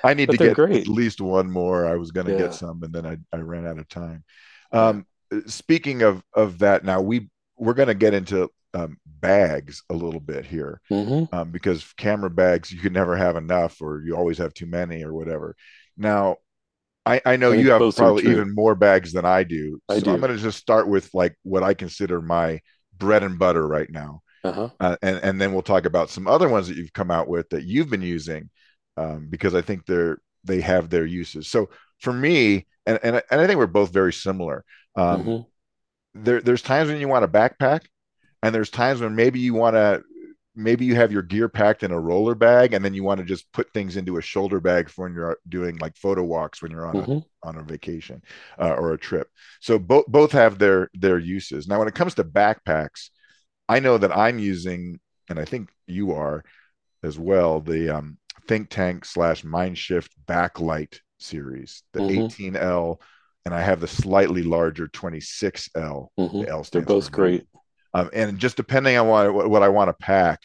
I 0.05 0.15
need 0.15 0.27
but 0.27 0.39
to 0.39 0.47
get 0.47 0.57
great. 0.57 0.83
at 0.83 0.89
least 0.89 1.21
one 1.21 1.51
more. 1.51 1.87
I 1.87 1.97
was 1.97 2.11
going 2.11 2.27
to 2.27 2.33
yeah. 2.33 2.39
get 2.39 2.55
some, 2.55 2.83
and 2.83 2.93
then 2.93 3.07
I, 3.07 3.19
I 3.33 3.41
ran 3.41 3.67
out 3.67 3.79
of 3.79 3.89
time. 3.89 4.25
Um, 4.73 5.07
speaking 5.47 6.03
of 6.03 6.23
of 6.33 6.59
that, 6.61 6.85
now 6.85 7.01
we 7.01 7.31
we're 7.57 7.75
going 7.75 7.89
to 7.89 7.95
get 7.95 8.15
into 8.15 8.51
um, 8.75 8.99
bags 9.07 9.83
a 9.89 9.95
little 9.95 10.21
bit 10.21 10.45
here 10.45 10.81
mm-hmm. 10.91 11.35
um, 11.35 11.51
because 11.51 11.93
camera 11.97 12.31
bags 12.31 12.73
you 12.73 12.81
can 12.81 12.93
never 12.93 13.17
have 13.17 13.37
enough 13.37 13.81
or 13.81 14.03
you 14.05 14.17
always 14.17 14.39
have 14.39 14.53
too 14.53 14.67
many 14.67 15.05
or 15.05 15.15
whatever. 15.15 15.55
Now, 15.97 16.37
I, 17.07 17.21
I 17.25 17.37
know 17.37 17.53
I 17.53 17.57
you 17.57 17.71
have 17.71 17.95
probably 17.95 18.31
even 18.31 18.55
more 18.55 18.75
bags 18.75 19.13
than 19.13 19.25
I 19.25 19.45
do. 19.45 19.81
I 19.89 19.99
so 19.99 20.07
do. 20.07 20.11
I'm 20.13 20.21
going 20.21 20.35
to 20.35 20.43
just 20.43 20.59
start 20.59 20.89
with 20.89 21.11
like 21.15 21.37
what 21.43 21.63
I 21.63 21.75
consider 21.75 22.21
my 22.21 22.61
bread 22.97 23.23
and 23.23 23.39
butter 23.39 23.67
right 23.67 23.91
now. 23.91 24.23
Uh-huh. 24.45 24.69
Uh, 24.79 24.97
and, 25.03 25.17
and 25.19 25.41
then 25.41 25.53
we'll 25.53 25.63
talk 25.63 25.87
about 25.87 26.11
some 26.11 26.29
other 26.29 26.49
ones 26.49 26.69
that 26.69 26.77
you've 26.77 26.93
come 26.93 27.11
out 27.11 27.29
with 27.29 27.49
that 27.51 27.65
you've 27.65 27.91
been 27.91 28.03
using 28.03 28.51
um, 28.97 29.29
because 29.31 29.55
I 29.55 29.63
think 29.63 29.87
they're 29.87 30.19
they 30.45 30.61
have 30.61 30.91
their 30.91 31.07
uses. 31.07 31.49
So 31.49 31.71
for 32.01 32.13
me, 32.13 32.67
and, 32.87 32.99
and, 33.03 33.23
and 33.31 33.41
I 33.41 33.47
think 33.47 33.59
we're 33.59 33.67
both 33.67 33.93
very 33.93 34.13
similar. 34.13 34.63
Um, 34.95 35.25
mm-hmm. 35.25 36.23
there, 36.23 36.43
there's 36.43 36.61
times 36.61 36.91
when 36.91 37.01
you 37.01 37.09
want 37.09 37.25
a 37.25 37.29
backpack 37.29 37.81
and 38.43 38.55
there's 38.55 38.71
times 38.71 39.01
when 39.01 39.17
maybe 39.17 39.41
you 39.41 39.55
want 39.55 39.75
to 39.75 40.03
maybe 40.55 40.85
you 40.85 40.95
have 40.95 41.11
your 41.11 41.23
gear 41.23 41.49
packed 41.49 41.83
in 41.83 41.91
a 41.91 41.99
roller 41.99 42.35
bag 42.35 42.75
and 42.75 42.85
then 42.85 42.95
you 42.95 43.03
want 43.03 43.19
to 43.19 43.27
just 43.27 43.51
put 43.53 43.73
things 43.73 43.97
into 43.97 44.19
a 44.19 44.23
shoulder 44.23 44.61
bag 44.61 44.89
for 44.89 45.05
when 45.05 45.15
you're 45.15 45.37
doing 45.49 45.77
like 45.79 45.97
photo 45.97 46.23
walks 46.23 46.63
when 46.63 46.71
you're 46.71 46.87
on 46.87 46.95
mm-hmm. 46.95 47.13
a 47.13 47.49
on 47.49 47.57
a 47.57 47.63
vacation 47.63 48.23
uh, 48.61 48.75
or 48.75 48.93
a 48.93 48.99
trip 48.99 49.29
so 49.61 49.79
both 49.79 50.07
both 50.07 50.31
have 50.31 50.59
their 50.59 50.91
their 50.95 51.19
uses 51.19 51.67
now 51.67 51.79
when 51.79 51.89
it 51.89 51.95
comes 51.95 52.15
to 52.15 52.23
backpacks 52.23 53.09
i 53.69 53.81
know 53.81 53.99
that 53.99 54.17
i'm 54.17 54.39
using 54.39 54.99
and 55.29 55.39
i 55.39 55.45
think 55.45 55.71
you 55.87 56.13
are 56.13 56.45
as 57.03 57.19
well 57.19 57.61
the 57.61 57.89
um, 57.91 58.19
think 58.47 58.69
tank 58.69 59.05
slash 59.05 59.43
mindshift 59.43 60.11
backlight 60.27 60.99
series 61.19 61.83
the 61.93 62.01
mm-hmm. 62.01 62.57
18l 62.57 63.01
and 63.45 63.55
i 63.55 63.61
have 63.61 63.81
the 63.81 63.89
slightly 63.89 64.43
larger 64.43 64.87
26l 64.89 66.09
mm-hmm. 66.19 66.43
the 66.43 66.49
L 66.49 66.67
they're 66.71 66.83
both 66.83 67.11
great 67.11 67.47
um, 67.95 68.11
and 68.13 68.39
just 68.39 68.57
depending 68.57 68.97
on 68.97 69.07
what, 69.07 69.49
what 69.49 69.63
I 69.63 69.69
want 69.69 69.89
to 69.89 69.95
pack, 69.95 70.41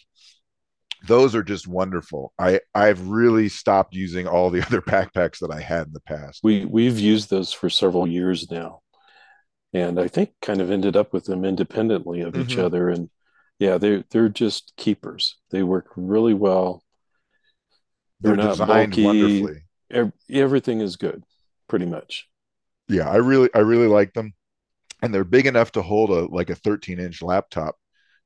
those 1.07 1.33
are 1.33 1.43
just 1.43 1.67
wonderful. 1.67 2.31
I 2.37 2.59
I've 2.75 3.07
really 3.07 3.49
stopped 3.49 3.95
using 3.95 4.27
all 4.27 4.51
the 4.51 4.61
other 4.65 4.81
backpacks 4.81 5.39
that 5.39 5.51
I 5.51 5.59
had 5.59 5.87
in 5.87 5.93
the 5.93 6.01
past. 6.01 6.41
We 6.43 6.65
we've 6.65 6.99
used 6.99 7.29
those 7.29 7.51
for 7.51 7.69
several 7.69 8.07
years 8.07 8.49
now, 8.51 8.81
and 9.73 9.99
I 9.99 10.07
think 10.07 10.31
kind 10.41 10.61
of 10.61 10.71
ended 10.71 10.95
up 10.95 11.13
with 11.13 11.25
them 11.25 11.45
independently 11.45 12.21
of 12.21 12.33
mm-hmm. 12.33 12.49
each 12.49 12.57
other. 12.57 12.89
And 12.89 13.09
yeah, 13.59 13.77
they're 13.77 14.03
they're 14.09 14.29
just 14.29 14.73
keepers. 14.77 15.37
They 15.51 15.63
work 15.63 15.87
really 15.95 16.33
well. 16.33 16.83
They're, 18.21 18.35
they're 18.35 18.45
not 18.45 18.57
designed 18.57 18.91
bulky. 18.91 19.05
wonderfully. 19.05 20.09
Everything 20.29 20.81
is 20.81 20.97
good, 20.97 21.23
pretty 21.67 21.85
much. 21.85 22.27
Yeah, 22.87 23.09
I 23.09 23.17
really 23.17 23.49
I 23.53 23.59
really 23.59 23.87
like 23.87 24.13
them 24.13 24.33
and 25.01 25.13
they're 25.13 25.23
big 25.23 25.45
enough 25.45 25.71
to 25.73 25.81
hold 25.81 26.09
a 26.09 26.25
like 26.25 26.49
a 26.49 26.55
13 26.55 26.99
inch 26.99 27.21
laptop 27.21 27.75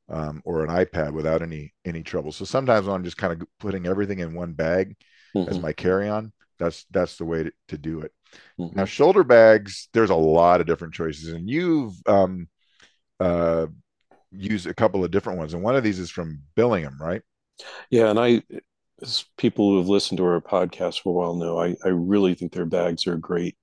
um, 0.09 0.41
or 0.45 0.63
an 0.63 0.69
iPad 0.69 1.13
without 1.13 1.41
any 1.41 1.73
any 1.85 2.03
trouble. 2.03 2.31
So 2.31 2.45
sometimes 2.45 2.87
when 2.87 2.95
I'm 2.95 3.03
just 3.03 3.17
kind 3.17 3.33
of 3.33 3.47
putting 3.59 3.85
everything 3.85 4.19
in 4.19 4.33
one 4.33 4.53
bag 4.53 4.95
mm-hmm. 5.35 5.49
as 5.49 5.59
my 5.59 5.73
carry 5.73 6.09
on, 6.09 6.31
that's 6.63 6.85
that's 6.91 7.17
the 7.17 7.25
way 7.25 7.43
to, 7.43 7.51
to 7.69 7.77
do 7.77 8.01
it. 8.01 8.11
Mm-hmm. 8.59 8.77
Now 8.77 8.85
shoulder 8.85 9.23
bags, 9.23 9.89
there's 9.93 10.09
a 10.09 10.15
lot 10.15 10.61
of 10.61 10.67
different 10.67 10.93
choices, 10.93 11.33
and 11.33 11.49
you've 11.49 11.93
um, 12.05 12.47
uh, 13.19 13.67
used 14.31 14.67
a 14.67 14.73
couple 14.73 15.03
of 15.03 15.11
different 15.11 15.39
ones, 15.39 15.53
and 15.53 15.63
one 15.63 15.75
of 15.75 15.83
these 15.83 15.99
is 15.99 16.09
from 16.09 16.41
Billingham, 16.55 16.99
right? 16.99 17.21
Yeah, 17.89 18.09
and 18.09 18.19
I, 18.19 18.41
as 19.01 19.25
people 19.37 19.69
who 19.69 19.77
have 19.77 19.87
listened 19.87 20.17
to 20.17 20.25
our 20.25 20.41
podcast 20.41 21.01
for 21.01 21.09
a 21.09 21.13
while 21.13 21.35
know, 21.35 21.59
I 21.59 21.75
I 21.83 21.89
really 21.89 22.33
think 22.33 22.53
their 22.53 22.65
bags 22.65 23.07
are 23.07 23.17
great 23.17 23.55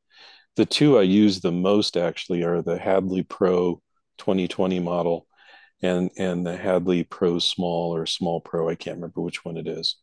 the 0.57 0.67
two 0.67 0.99
I 0.99 1.03
use 1.03 1.41
the 1.41 1.53
most 1.53 1.97
actually 1.97 2.43
are 2.43 2.63
the 2.63 2.79
Hadley 2.79 3.23
Pro 3.23 3.81
2020 4.19 4.81
model 4.81 5.27
and 5.83 6.11
and 6.19 6.47
the 6.47 6.57
Hadley 6.57 7.05
Pro 7.05 7.39
Small 7.39 7.95
or 7.95 8.07
Small 8.07 8.41
Pro. 8.41 8.69
I 8.69 8.75
can't 8.75 8.97
remember 8.97 9.23
which 9.23 9.45
one 9.45 9.57
it 9.57 9.67
is. 9.67 9.97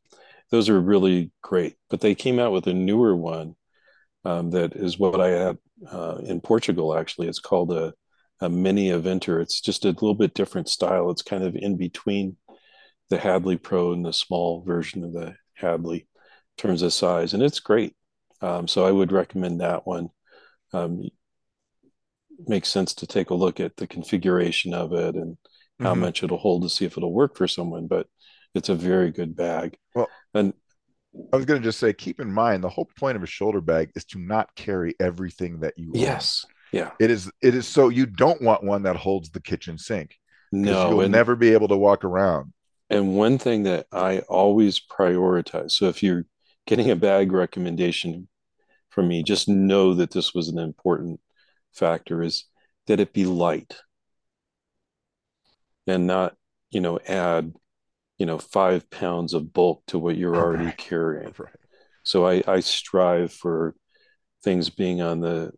Those 0.50 0.70
are 0.70 0.80
really 0.80 1.32
great, 1.42 1.75
but 1.89 2.01
they 2.01 2.16
came 2.16 2.39
out 2.39 2.54
with 2.54 2.68
a 2.68 2.74
newer 2.74 3.16
one 3.16 3.56
um, 4.24 4.51
that 4.51 4.75
is 4.75 4.98
what 4.98 5.20
I 5.20 5.30
had 5.30 5.58
uh, 5.92 6.18
in 6.24 6.42
Portugal. 6.42 6.98
Actually, 6.98 7.27
it's 7.27 7.39
called 7.39 7.72
a, 7.72 7.94
a 8.39 8.50
Mini 8.50 8.89
Eventer. 8.89 9.42
It's 9.42 9.62
just 9.62 9.86
a 9.86 9.89
little 9.89 10.16
bit 10.16 10.34
different 10.34 10.70
style. 10.70 11.10
It's 11.12 11.22
kind 11.22 11.44
of 11.44 11.56
in 11.56 11.77
between 11.77 12.38
the 13.10 13.18
Hadley 13.18 13.58
Pro 13.58 13.94
and 13.94 14.06
the 14.06 14.13
small 14.13 14.63
version 14.63 15.04
of 15.04 15.13
the 15.13 15.36
Hadley 15.54 16.00
in 16.00 16.06
terms 16.58 16.82
of 16.82 16.94
size, 16.94 17.34
and 17.34 17.44
it's 17.44 17.60
great. 17.60 17.96
Um, 18.42 18.68
so 18.68 18.86
I 18.86 18.92
would 18.92 19.12
recommend 19.12 19.62
that 19.62 19.88
one 19.88 20.10
um, 20.74 21.10
makes 22.46 22.70
sense 22.70 22.94
to 22.96 23.08
take 23.08 23.30
a 23.30 23.36
look 23.36 23.60
at 23.60 23.75
the 23.77 23.88
configuration 23.88 24.74
of 24.74 24.94
it 24.94 25.16
and 25.16 25.38
how 25.80 25.92
mm-hmm. 25.92 26.01
much 26.01 26.24
it'll 26.24 26.38
hold 26.38 26.63
to 26.63 26.70
see 26.70 26.86
if 26.86 26.98
it'll 26.98 27.13
work 27.13 27.36
for 27.36 27.48
someone. 27.48 27.88
But 27.88 28.08
it's 28.56 28.70
a 28.70 28.75
very 28.75 29.12
good 29.12 29.36
bag. 29.36 29.77
Well, 29.96 30.10
and 30.34 30.54
I 31.34 31.36
was 31.36 31.46
going 31.46 31.62
to 31.62 31.68
just 31.68 31.80
say, 31.80 31.94
keep 31.94 32.20
in 32.20 32.32
mind 32.32 32.63
the 32.63 32.70
whole 32.70 32.89
point 32.98 33.16
of 33.16 33.24
a 33.24 33.27
shoulder 33.27 33.62
bag 33.62 33.92
is 33.96 34.06
to 34.06 34.20
not 34.20 34.56
carry 34.56 34.96
everything 35.00 35.62
that 35.62 35.74
you. 35.77 35.92
Yes. 35.94 36.46
Own. 36.46 36.54
Yeah. 36.72 36.92
It 37.00 37.10
is. 37.12 37.32
It 37.42 37.56
is 37.56 37.68
so 37.68 37.89
you 37.89 38.06
don't 38.06 38.42
want 38.42 38.63
one 38.63 38.84
that 38.84 38.96
holds 38.96 39.30
the 39.30 39.42
kitchen 39.42 39.77
sink. 39.77 40.16
No, 40.51 40.89
you'll 40.89 41.01
and, 41.01 41.12
never 41.12 41.36
be 41.36 41.54
able 41.54 41.70
to 41.70 41.77
walk 41.77 42.04
around. 42.04 42.54
And 42.89 43.16
one 43.16 43.38
thing 43.38 43.63
that 43.63 43.88
I 43.92 44.20
always 44.20 44.80
prioritize. 44.80 45.72
So 45.72 45.88
if 45.88 46.04
you're 46.04 46.25
getting 46.68 46.92
a 46.92 46.96
bag 46.96 47.32
recommendation 47.32 48.27
from 48.98 49.08
me. 49.08 49.22
Just 49.22 49.48
know 49.48 49.94
that 49.94 50.10
this 50.10 50.34
was 50.34 50.50
an 50.50 50.58
important 50.58 51.20
factor 51.72 52.24
is 52.24 52.46
that 52.88 53.00
it 53.00 53.13
be 53.13 53.25
light 53.25 53.75
and 55.86 56.08
not, 56.08 56.36
you 56.72 56.82
know, 56.82 57.00
add, 57.08 57.54
you 58.17 58.25
know, 58.25 58.38
five 58.38 58.89
pounds 58.89 59.33
of 59.33 59.53
bulk 59.53 59.83
to 59.88 60.00
what 60.00 60.17
you're 60.17 60.36
already 60.36 60.65
right. 60.65 60.77
carrying. 60.77 61.33
Right. 61.38 61.53
So 62.03 62.25
I, 62.25 62.41
I 62.47 62.62
strive 62.62 63.33
for 63.33 63.75
things 64.41 64.69
being 64.69 65.01
on 65.01 65.19
the 65.19 65.51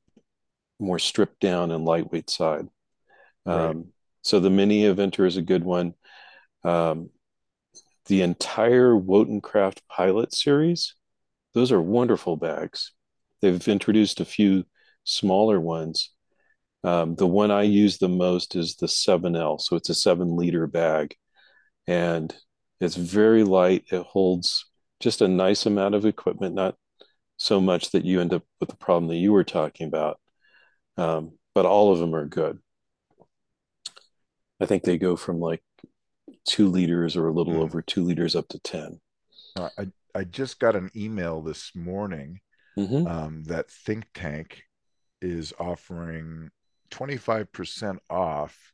more 0.80 0.98
stripped 0.98 1.40
down 1.40 1.70
and 1.70 1.86
lightweight 1.86 2.30
side. 2.30 2.68
Right. 3.46 3.70
Um, 3.70 3.90
so 4.24 4.40
the 4.40 4.50
mini 4.50 4.82
Eventer 4.82 5.28
is 5.28 5.38
a 5.38 5.44
good 5.44 5.64
one. 5.64 5.94
Um, 6.64 7.12
the 8.08 8.24
entire 8.24 8.94
Wotancraft 8.94 9.82
Pilot 9.90 10.34
series, 10.34 10.96
those 11.54 11.72
are 11.72 11.82
wonderful 11.82 12.36
bags. 12.36 12.94
They've 13.42 13.68
introduced 13.68 14.20
a 14.20 14.26
few 14.26 14.66
smaller 15.04 15.60
ones. 15.60 16.12
Um, 16.84 17.16
the 17.16 17.28
one 17.28 17.52
I 17.52 17.64
use 17.64 17.98
the 17.98 18.10
most 18.10 18.56
is 18.56 18.76
the 18.76 18.88
7L. 18.88 19.62
So 19.62 19.76
it's 19.76 19.90
a 19.90 19.96
seven 19.96 20.36
liter 20.36 20.66
bag 20.66 21.16
and 21.88 22.34
it's 22.80 22.96
very 22.96 23.44
light. 23.44 23.86
It 23.92 24.04
holds 24.04 24.66
just 25.00 25.22
a 25.22 25.28
nice 25.28 25.66
amount 25.66 25.96
of 25.96 26.06
equipment, 26.06 26.56
not 26.56 26.76
so 27.38 27.62
much 27.62 27.92
that 27.92 28.06
you 28.06 28.20
end 28.22 28.34
up 28.34 28.44
with 28.60 28.70
the 28.70 28.76
problem 28.76 29.08
that 29.10 29.16
you 29.16 29.32
were 29.32 29.44
talking 29.44 29.88
about. 29.88 30.20
Um, 30.98 31.38
but 31.56 31.66
all 31.66 31.92
of 31.92 32.00
them 32.00 32.14
are 32.14 32.26
good. 32.26 32.60
I 34.62 34.66
think 34.66 34.84
they 34.84 34.98
go 34.98 35.16
from 35.16 35.40
like 35.40 35.64
two 36.46 36.68
liters 36.68 37.16
or 37.16 37.28
a 37.28 37.34
little 37.34 37.54
mm. 37.54 37.62
over 37.62 37.82
two 37.82 38.04
liters 38.04 38.36
up 38.36 38.48
to 38.50 38.60
10. 38.60 39.00
Uh, 39.56 39.70
I, 39.78 39.88
I 40.14 40.24
just 40.26 40.60
got 40.60 40.76
an 40.76 40.90
email 40.96 41.42
this 41.42 41.72
morning 41.76 42.42
mm-hmm. 42.78 43.08
um, 43.08 43.44
that 43.46 43.72
Think 43.72 44.08
Tank 44.14 44.64
is 45.22 45.54
offering 45.60 46.50
25% 46.92 47.98
off 48.10 48.74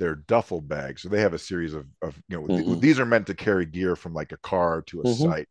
their 0.00 0.16
duffel 0.16 0.60
bags. 0.60 1.02
So 1.02 1.08
they 1.08 1.20
have 1.20 1.34
a 1.34 1.38
series 1.38 1.74
of, 1.74 1.86
of 2.02 2.20
you 2.28 2.36
know, 2.40 2.46
mm-hmm. 2.46 2.66
th- 2.66 2.80
these 2.80 2.98
are 2.98 3.06
meant 3.06 3.28
to 3.28 3.34
carry 3.34 3.66
gear 3.66 3.94
from 3.94 4.14
like 4.14 4.32
a 4.32 4.38
car 4.38 4.82
to 4.88 5.00
a 5.02 5.04
mm-hmm. 5.04 5.30
site. 5.30 5.48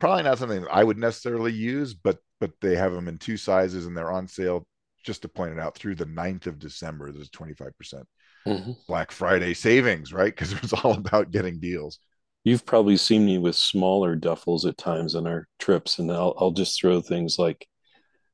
Probably 0.00 0.24
not 0.24 0.38
something 0.38 0.66
I 0.68 0.82
would 0.82 0.98
necessarily 0.98 1.52
use, 1.52 1.94
but 1.94 2.18
but 2.40 2.50
they 2.60 2.74
have 2.74 2.92
them 2.92 3.06
in 3.06 3.18
two 3.18 3.36
sizes 3.36 3.86
and 3.86 3.96
they're 3.96 4.10
on 4.10 4.26
sale 4.26 4.66
just 5.04 5.22
to 5.22 5.28
point 5.28 5.52
it 5.52 5.58
out, 5.58 5.76
through 5.76 5.94
the 5.96 6.06
9th 6.06 6.46
of 6.46 6.58
December, 6.58 7.12
there's 7.12 7.30
25% 7.30 8.04
Mhm. 8.46 8.76
Black 8.86 9.12
Friday 9.12 9.54
savings, 9.54 10.12
right? 10.12 10.34
Because 10.34 10.52
it 10.52 10.62
was 10.62 10.72
all 10.72 10.94
about 10.94 11.30
getting 11.30 11.60
deals. 11.60 11.98
You've 12.44 12.66
probably 12.66 12.96
seen 12.96 13.24
me 13.24 13.38
with 13.38 13.54
smaller 13.54 14.16
duffels 14.16 14.66
at 14.66 14.76
times 14.76 15.14
on 15.14 15.28
our 15.28 15.46
trips, 15.60 15.98
and 15.98 16.10
I'll 16.10 16.34
I'll 16.36 16.50
just 16.50 16.80
throw 16.80 17.00
things 17.00 17.38
like 17.38 17.66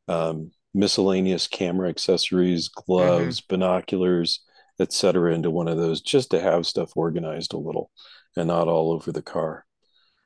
um, 0.08 0.50
miscellaneous 0.72 1.46
camera 1.46 1.90
accessories, 1.90 2.68
hmm 2.68 2.82
gloves, 2.86 3.42
binoculars, 3.42 4.40
etc., 4.80 5.34
into 5.34 5.50
one 5.50 5.68
of 5.68 5.76
those 5.76 6.00
just 6.00 6.30
to 6.30 6.40
have 6.40 6.66
stuff 6.66 6.96
organized 6.96 7.52
a 7.52 7.58
little 7.58 7.90
and 8.36 8.48
not 8.48 8.68
all 8.68 8.92
over 8.92 9.12
the 9.12 9.22
car. 9.22 9.64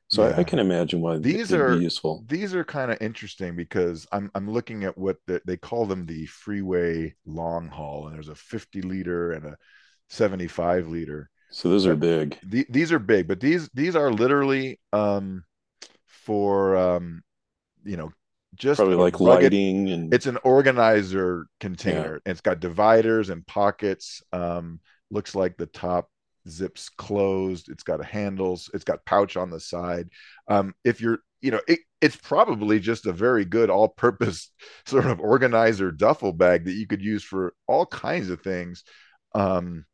So 0.09 0.23
I, 0.23 0.39
I 0.39 0.43
can 0.43 0.59
imagine 0.59 1.01
why 1.01 1.17
These 1.17 1.53
are 1.53 1.73
useful. 1.75 2.23
these 2.27 2.53
are 2.53 2.63
kind 2.63 2.91
of 2.91 3.01
interesting 3.01 3.55
because 3.55 4.05
I'm 4.11 4.29
I'm 4.35 4.49
looking 4.49 4.83
at 4.83 4.95
what 4.97 5.17
the, 5.25 5.41
they 5.45 5.57
call 5.57 5.85
them 5.87 6.05
the 6.05 6.27
freeway 6.27 7.15
long 7.25 7.67
haul, 7.67 8.05
and 8.07 8.15
there's 8.15 8.29
a 8.29 8.35
50 8.35 8.83
liter 8.83 9.31
and 9.31 9.45
a 9.45 9.57
75 10.09 10.87
liter. 10.87 11.31
So 11.49 11.69
those 11.69 11.87
are 11.87 11.95
big, 11.95 12.37
the, 12.43 12.65
these 12.69 12.91
are 12.91 12.99
big, 12.99 13.27
but 13.27 13.39
these 13.39 13.69
these 13.73 13.95
are 13.95 14.11
literally 14.11 14.79
um 14.91 15.43
for 16.07 16.75
um 16.77 17.23
you 17.83 17.97
know 17.97 18.11
just 18.55 18.77
probably 18.77 18.95
like 18.95 19.19
rugged 19.19 19.53
lighting 19.53 19.89
and 19.89 20.13
it's 20.13 20.25
an 20.25 20.37
organizer 20.43 21.47
yeah. 21.47 21.57
container. 21.59 22.21
It's 22.25 22.41
got 22.41 22.59
dividers 22.59 23.29
and 23.29 23.45
pockets. 23.45 24.21
Um, 24.31 24.79
looks 25.09 25.35
like 25.35 25.57
the 25.57 25.65
top 25.65 26.09
zips 26.47 26.89
closed. 26.89 27.69
It's 27.69 27.83
got 27.83 28.01
a 28.01 28.05
handles. 28.05 28.69
It's 28.73 28.83
got 28.83 29.05
pouch 29.05 29.37
on 29.37 29.49
the 29.49 29.59
side. 29.59 30.09
Um, 30.47 30.73
if 30.83 31.01
you're, 31.01 31.19
you 31.41 31.51
know, 31.51 31.61
it, 31.67 31.79
it's 32.01 32.15
probably 32.15 32.79
just 32.79 33.05
a 33.05 33.13
very 33.13 33.45
good 33.45 33.69
all-purpose 33.69 34.51
sort 34.85 35.05
of 35.05 35.19
organizer 35.19 35.91
duffel 35.91 36.33
bag 36.33 36.65
that 36.65 36.73
you 36.73 36.87
could 36.87 37.01
use 37.01 37.23
for 37.23 37.53
all 37.67 37.85
kinds 37.85 38.29
of 38.29 38.41
things. 38.41 38.83
Um, 39.35 39.85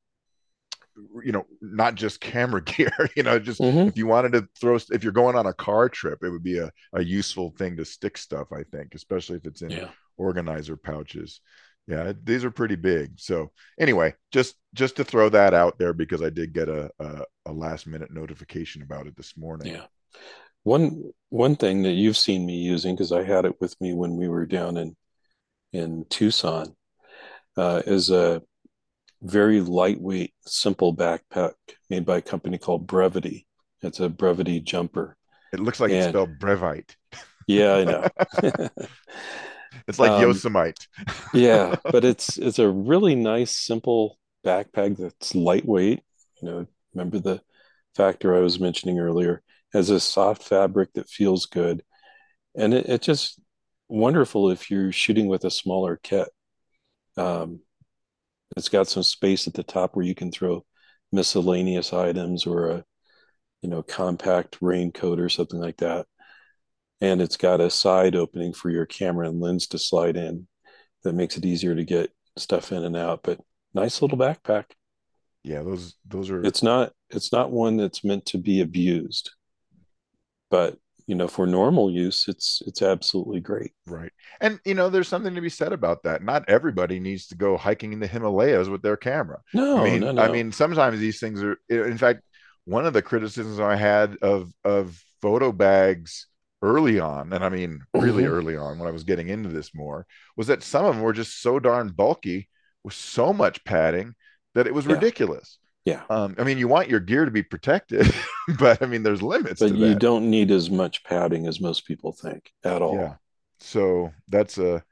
you 1.24 1.32
know, 1.32 1.46
not 1.62 1.96
just 1.96 2.22
camera 2.22 2.62
gear, 2.64 2.92
you 3.16 3.24
know, 3.24 3.40
just 3.40 3.62
hmm 3.62 3.90
if 3.90 3.98
you 3.98 4.08
wanted 4.08 4.34
to 4.34 4.48
throw, 4.60 4.78
if 4.92 5.04
you're 5.04 5.12
going 5.14 5.36
on 5.36 5.46
a 5.48 5.54
car 5.54 5.90
trip, 5.90 6.20
it 6.24 6.30
would 6.30 6.44
be 6.44 6.60
a, 6.60 6.72
a 6.94 7.04
useful 7.04 7.52
thing 7.58 7.78
to 7.78 7.86
stick 7.86 8.18
stuff, 8.18 8.48
I 8.52 8.64
think, 8.72 8.96
especially 8.96 9.38
if 9.38 9.46
it's 9.46 9.62
in 9.62 9.80
Yeah. 9.80 9.92
organizer 10.18 10.78
pouches. 10.78 11.42
Yeah, 11.88 12.14
these 12.24 12.46
are 12.46 12.52
pretty 12.52 12.76
big. 12.76 13.20
So 13.20 13.52
anyway, 13.80 14.14
just 14.32 14.56
just 14.76 14.96
to 14.98 15.04
throw 15.04 15.30
that 15.30 15.56
out 15.56 15.80
there 15.80 15.94
because 15.94 16.22
I 16.22 16.30
did 16.30 16.54
get 16.54 16.70
a 16.70 16.92
a, 17.00 17.24
a 17.48 17.52
last 17.52 17.88
minute 17.88 18.12
notification 18.14 18.84
about 18.84 19.08
it 19.08 19.16
this 19.18 19.36
morning. 19.36 19.72
Yeah. 19.72 19.88
One 20.64 21.14
one 21.30 21.56
thing 21.56 21.84
that 21.84 21.94
you've 21.94 22.18
seen 22.18 22.46
me 22.46 22.56
using, 22.58 22.96
because 22.96 23.12
I 23.14 23.24
had 23.24 23.46
it 23.46 23.60
with 23.62 23.80
me 23.82 23.94
when 23.94 24.18
we 24.18 24.28
were 24.28 24.46
down 24.46 24.78
in 24.78 24.96
in 25.74 26.06
Tucson, 26.10 26.76
uh, 27.58 27.84
is 27.88 28.10
a 28.12 28.44
very 29.22 29.62
lightweight, 29.62 30.34
simple 30.46 30.96
backpack 30.96 31.54
made 31.90 32.06
by 32.06 32.18
a 32.18 32.22
company 32.22 32.58
called 32.58 32.88
Brevity. 32.88 33.48
It's 33.82 34.00
a 34.00 34.10
Brevity 34.10 34.60
jumper. 34.62 35.18
It 35.52 35.60
looks 35.60 35.80
like 35.80 35.94
it's 35.94 36.06
And 36.06 36.06
spelled 36.06 36.40
Brevite. 36.40 36.96
yeah, 37.48 37.74
I 37.74 37.84
know. 37.84 38.08
It's 39.88 40.00
like 40.00 40.18
Um, 40.18 40.18
Yosemite. 40.18 40.86
yeah, 41.34 41.76
but 41.90 42.06
it's 42.06 42.38
it's 42.38 42.60
a 42.60 42.70
really 42.70 43.16
nice, 43.16 43.56
simple 43.56 44.20
backpack 44.46 44.98
that's 44.98 45.36
lightweight. 45.36 46.02
You 46.42 46.50
know, 46.50 46.68
remember 46.94 47.20
the 47.20 47.42
factor 47.96 48.36
I 48.36 48.40
was 48.42 48.60
mentioning 48.60 49.00
earlier, 49.00 49.44
has 49.74 49.90
a 49.90 50.00
soft 50.00 50.44
fabric 50.44 50.94
that 50.94 51.10
feels 51.10 51.46
good. 51.46 51.84
And 52.56 52.74
it, 52.74 52.88
it's 52.88 53.06
just 53.08 53.40
wonderful 53.90 54.52
if 54.52 54.72
you're 54.72 54.92
shooting 54.94 55.28
with 55.28 55.46
a 55.46 55.52
smaller 55.52 56.00
kit. 56.04 56.30
Um, 57.18 57.62
it's 58.58 58.70
got 58.70 58.88
some 58.88 59.04
space 59.04 59.48
at 59.48 59.54
the 59.54 59.64
top 59.64 59.96
where 59.96 60.06
you 60.06 60.16
can 60.16 60.32
throw 60.32 60.66
miscellaneous 61.12 61.94
items 61.94 62.46
or 62.46 62.70
a, 62.70 62.86
you 63.62 63.70
know, 63.70 63.84
compact 63.84 64.58
raincoat 64.62 65.20
or 65.20 65.30
something 65.30 65.60
like 65.60 65.78
that. 65.78 66.08
And 67.02 67.22
it's 67.22 67.38
got 67.38 67.62
a 67.62 67.70
side 67.70 68.16
opening 68.16 68.54
for 68.54 68.70
your 68.70 68.86
camera 68.86 69.28
and 69.28 69.40
lens 69.40 69.68
to 69.68 69.80
slide 69.80 70.18
in 70.18 70.48
that 71.04 71.14
makes 71.14 71.38
it 71.38 71.46
easier 71.46 71.76
to 71.76 71.84
get 71.84 72.12
stuff 72.38 72.72
in 72.72 72.84
and 72.84 72.98
out. 72.98 73.22
But 73.24 73.40
nice 73.74 74.02
little 74.02 74.18
backpack. 74.18 74.66
Yeah, 75.44 75.64
those 75.64 75.96
those 76.06 76.30
are 76.30 76.44
It's 76.44 76.62
not 76.62 76.92
it's 77.10 77.32
not 77.32 77.52
one 77.52 77.78
that's 77.78 78.04
meant 78.04 78.26
to 78.28 78.38
be 78.38 78.60
abused, 78.62 79.32
but 80.50 80.78
you 81.10 81.16
know, 81.16 81.28
for 81.28 81.48
normal 81.48 81.92
use, 81.92 82.28
it's 82.28 82.62
it's 82.68 82.82
absolutely 82.82 83.40
great. 83.42 83.74
Right. 83.88 84.12
And 84.40 84.60
you 84.66 84.76
know, 84.76 84.90
there's 84.90 85.08
something 85.08 85.34
to 85.36 85.42
be 85.42 85.50
said 85.50 85.74
about 85.74 86.04
that. 86.04 86.22
Not 86.24 86.48
everybody 86.48 87.00
needs 87.00 87.28
to 87.28 87.36
go 87.36 87.58
hiking 87.58 87.92
in 87.94 88.00
the 88.00 88.08
Himalayas 88.08 88.70
with 88.70 88.82
their 88.84 88.98
camera. 88.98 89.42
I 89.76 89.82
No, 89.82 89.82
mean, 89.82 90.12
no, 90.12 90.12
I 90.16 90.28
mean, 90.28 90.52
sometimes 90.52 91.00
these 91.00 91.20
things 91.20 91.42
are 91.44 91.58
in 91.70 91.98
fact, 91.98 92.22
one 92.66 92.86
of 92.86 92.94
the 92.94 93.02
criticisms 93.02 93.60
I 93.60 93.76
had 93.76 94.18
of 94.22 94.52
of 94.64 95.02
photo 95.22 95.52
bags 95.52 96.28
early 96.62 97.00
on, 97.00 97.34
and 97.34 97.44
I 97.44 97.50
mean 97.50 97.82
really 97.96 98.26
hmm 98.26 98.28
early 98.28 98.56
on 98.58 98.78
when 98.78 98.88
I 98.88 98.92
was 98.92 99.04
getting 99.04 99.30
into 99.30 99.50
this 99.50 99.74
more, 99.74 100.06
was 100.38 100.48
that 100.48 100.62
some 100.64 100.86
of 100.86 100.96
them 100.96 101.04
were 101.04 101.14
just 101.14 101.42
so 101.42 101.60
darn 101.60 101.90
bulky 101.90 102.48
with 102.84 102.94
so 102.94 103.34
much 103.34 103.64
padding 103.66 104.14
that 104.56 104.68
it 104.68 104.74
was 104.74 104.88
Yeah, 104.88 105.04
ridiculous. 105.18 105.58
Yeah. 105.90 106.04
Um, 106.10 106.36
I 106.40 106.44
mean, 106.44 106.58
you 106.58 106.68
want 106.68 106.90
your 106.90 107.00
gear 107.00 107.26
to 107.26 107.32
be 107.32 107.44
protected, 107.44 108.14
but 108.60 108.82
I 108.82 108.86
mean, 108.86 109.04
there's 109.04 109.22
limits 109.22 109.60
But 109.60 109.76
you 109.76 109.90
that. 109.90 110.00
don't 110.00 110.30
need 110.30 110.52
as 110.52 110.70
much 110.70 111.04
padding 111.04 111.48
as 111.48 111.60
most 111.62 111.86
people 111.86 112.12
think 112.14 112.52
at 112.64 112.82
all. 112.82 112.96
Yeah. 112.96 113.16
So 113.60 114.14
that's 114.28 114.58
a 114.58 114.84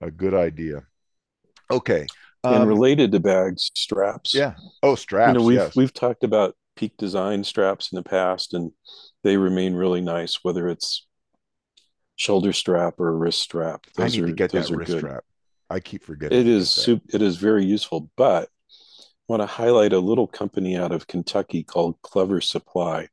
a 0.00 0.10
good 0.10 0.34
idea. 0.34 0.86
Okay. 1.70 2.06
And 2.48 2.64
Um, 2.64 2.68
related 2.68 3.12
to 3.12 3.20
bags, 3.20 3.70
straps. 3.74 4.34
yeah. 4.34 4.54
Oh, 4.82 4.94
straps. 4.94 5.28
You 5.28 5.32
know, 5.40 5.42
we've 5.42 5.58
Yes. 5.58 5.76
we've 5.76 5.92
talked 5.92 6.24
about 6.24 6.56
Peak 6.76 6.96
Design 6.96 7.42
straps 7.44 7.90
in 7.92 7.96
the 7.96 8.02
past, 8.02 8.54
and 8.54 8.72
they 9.24 9.36
remain 9.36 9.74
really 9.74 10.00
nice, 10.00 10.44
whether 10.44 10.68
it's 10.68 11.06
shoulder 12.16 12.52
strap 12.52 12.98
or 13.00 13.16
wrist 13.16 13.40
strap. 13.40 13.86
I 13.98 14.02
Those 14.04 14.12
need 14.16 14.26
to 14.26 14.32
get 14.32 14.52
that 14.52 14.70
are 14.70 14.76
wrist 14.76 14.92
good. 14.92 14.98
strap. 14.98 15.24
I 15.68 15.80
keep 15.80 16.04
forgetting 16.04 16.38
It 16.38 16.46
is 16.46 16.70
soup. 16.70 17.02
It 17.12 17.22
is 17.22 17.36
very 17.36 17.64
useful, 17.64 18.10
but 18.16 18.44
I 18.44 18.48
want 19.28 19.42
to 19.42 19.46
highlight 19.46 19.92
a 19.92 19.98
little 19.98 20.26
company 20.26 20.76
out 20.76 20.92
of 20.92 21.06
Kentucky 21.06 21.62
called 21.62 22.00
Clever 22.02 22.40
Supply, 22.40 23.08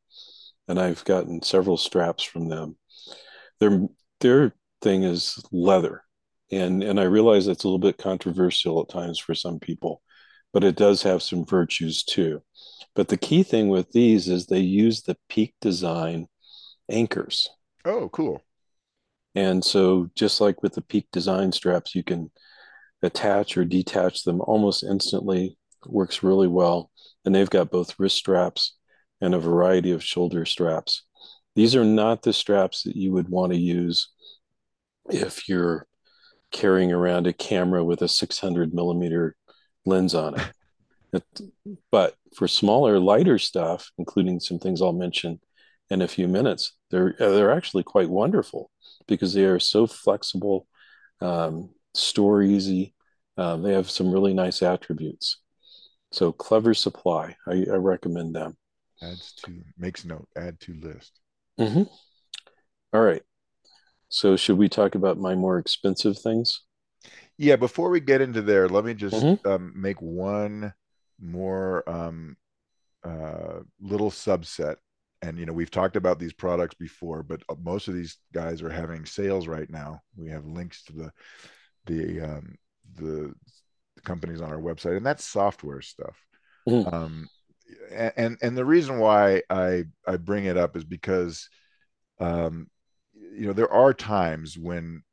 and 0.68 0.80
I've 0.80 1.04
gotten 1.06 1.42
several 1.42 1.78
straps 1.78 2.24
from 2.24 2.50
them. 2.50 2.78
Their 3.60 3.88
their 4.20 4.56
thing 4.82 5.04
is 5.04 5.44
leather, 5.52 6.04
and 6.52 6.84
and 6.84 7.00
I 7.00 7.04
realize 7.04 7.48
it's 7.48 7.64
a 7.64 7.68
little 7.68 7.80
bit 7.80 7.98
controversial 7.98 8.82
at 8.82 8.90
times 8.90 9.20
for 9.20 9.36
some 9.36 9.60
people, 9.60 10.02
but 10.52 10.64
it 10.64 10.76
does 10.76 11.04
have 11.04 11.24
some 11.24 11.46
virtues 11.46 12.04
too. 12.04 12.42
But 12.96 13.08
the 13.08 13.18
key 13.18 13.44
thing 13.44 13.70
with 13.70 13.92
these 13.92 14.30
is 14.30 14.46
they 14.46 14.60
use 14.60 15.02
the 15.02 15.18
Peak 15.30 15.56
Design 15.62 16.28
anchors. 16.90 17.50
Oh, 17.86 18.10
cool. 18.10 18.44
And 19.36 19.64
so 19.66 20.10
just 20.16 20.40
like 20.42 20.62
with 20.62 20.74
the 20.74 20.82
Peak 20.82 21.08
Design 21.12 21.52
straps, 21.52 21.96
you 21.96 22.04
can 22.04 22.32
attach 23.02 23.58
or 23.58 23.66
detach 23.66 24.24
them 24.24 24.42
almost 24.42 24.84
instantly. 24.84 25.58
Works 25.86 26.24
really 26.24 26.48
well. 26.48 26.92
And 27.26 27.34
they've 27.34 27.50
got 27.50 27.72
both 27.72 28.00
wrist 28.00 28.18
straps 28.18 28.76
and 29.22 29.34
a 29.34 29.40
variety 29.40 29.92
of 29.92 30.04
shoulder 30.04 30.46
straps. 30.46 31.04
These 31.56 31.76
are 31.76 31.86
not 31.86 32.24
the 32.24 32.34
straps 32.34 32.84
that 32.84 32.96
you 32.96 33.12
would 33.14 33.30
want 33.30 33.54
to 33.54 33.60
use 33.60 34.10
if 35.10 35.48
you're 35.50 35.88
carrying 36.52 36.92
around 36.92 37.28
a 37.28 37.34
camera 37.34 37.84
with 37.84 38.02
a 38.02 38.08
600 38.08 38.74
millimeter 38.74 39.36
lens 39.86 40.16
on 40.16 40.36
it. 40.40 40.48
It- 41.14 41.42
but 41.92 42.16
for 42.36 42.48
smaller, 42.48 43.00
lighter 43.00 43.40
stuff, 43.40 43.92
including 44.00 44.40
some 44.40 44.60
things 44.60 44.82
I'll 44.82 44.94
mention 44.94 45.40
in 45.90 46.02
a 46.02 46.08
few 46.08 46.28
minutes, 46.28 46.74
they're 46.92 47.16
they're 47.20 47.52
actually 47.52 47.84
quite 47.84 48.10
wonderful 48.10 48.72
because 49.08 49.34
they 49.34 49.46
are 49.46 49.60
so 49.60 49.88
flexible, 49.88 50.68
um, 51.22 51.70
store 51.94 52.42
easy. 52.42 52.96
Um, 53.38 53.64
they 53.64 53.74
have 53.74 53.90
some 53.92 54.12
really 54.12 54.34
nice 54.34 54.64
attributes. 54.64 55.40
So 56.14 56.32
Clever 56.32 56.76
Supply, 56.76 57.36
I, 57.48 57.66
I 57.72 57.76
recommend 57.76 58.36
them. 58.36 58.56
Adds 59.02 59.34
to 59.44 59.52
makes 59.78 60.06
note. 60.06 60.28
Add 60.38 60.60
to 60.62 60.74
list. 60.76 61.20
Mhm. 61.60 61.90
All 62.94 63.02
right. 63.02 63.24
So 64.10 64.36
should 64.36 64.60
we 64.60 64.70
talk 64.70 64.94
about 64.94 65.18
my 65.18 65.34
more 65.34 65.58
expensive 65.58 66.20
things? 66.20 66.62
Yeah. 67.38 67.56
Before 67.56 67.90
we 67.90 68.00
get 68.00 68.22
into 68.22 68.44
there, 68.44 68.70
let 68.70 68.86
me 68.86 68.94
just 68.94 69.24
hmm 69.24 69.34
um, 69.46 69.74
make 69.76 70.00
one 70.02 70.74
more 71.20 71.88
um, 71.90 72.38
uh, 73.04 73.62
little 73.82 74.12
subset. 74.12 74.76
And 75.24 75.40
you 75.40 75.48
know, 75.48 75.54
we've 75.54 75.72
talked 75.72 75.96
about 75.96 76.20
these 76.20 76.34
products 76.34 76.76
before, 76.76 77.24
but 77.24 77.42
uh, 77.50 77.56
most 77.64 77.88
of 77.88 77.96
these 77.96 78.18
guys 78.34 78.62
are 78.62 78.70
having 78.70 79.06
sales 79.06 79.48
right 79.48 79.70
now. 79.70 80.02
We 80.16 80.30
have 80.30 80.46
links 80.46 80.84
to 80.84 80.94
the 80.94 81.12
the 81.88 82.22
um, 82.22 82.56
the 82.96 83.34
companies 84.06 84.42
on 84.42 84.52
our 84.52 84.60
website, 84.60 84.98
and 84.98 85.06
that's 85.06 85.26
software 85.26 85.82
stuff. 85.82 86.18
hmm 86.68 86.88
Um, 86.92 87.30
and 87.92 88.38
and 88.42 88.58
the 88.58 88.66
reason 88.66 89.00
why 89.00 89.44
I 89.50 89.86
I 90.08 90.18
bring 90.18 90.46
it 90.46 90.58
up 90.58 90.76
is 90.76 90.84
because 90.84 91.50
um, 92.20 92.70
you 93.16 93.48
know 93.48 93.54
there 93.54 93.72
are 93.72 93.94
times 93.94 94.58
when 94.58 95.04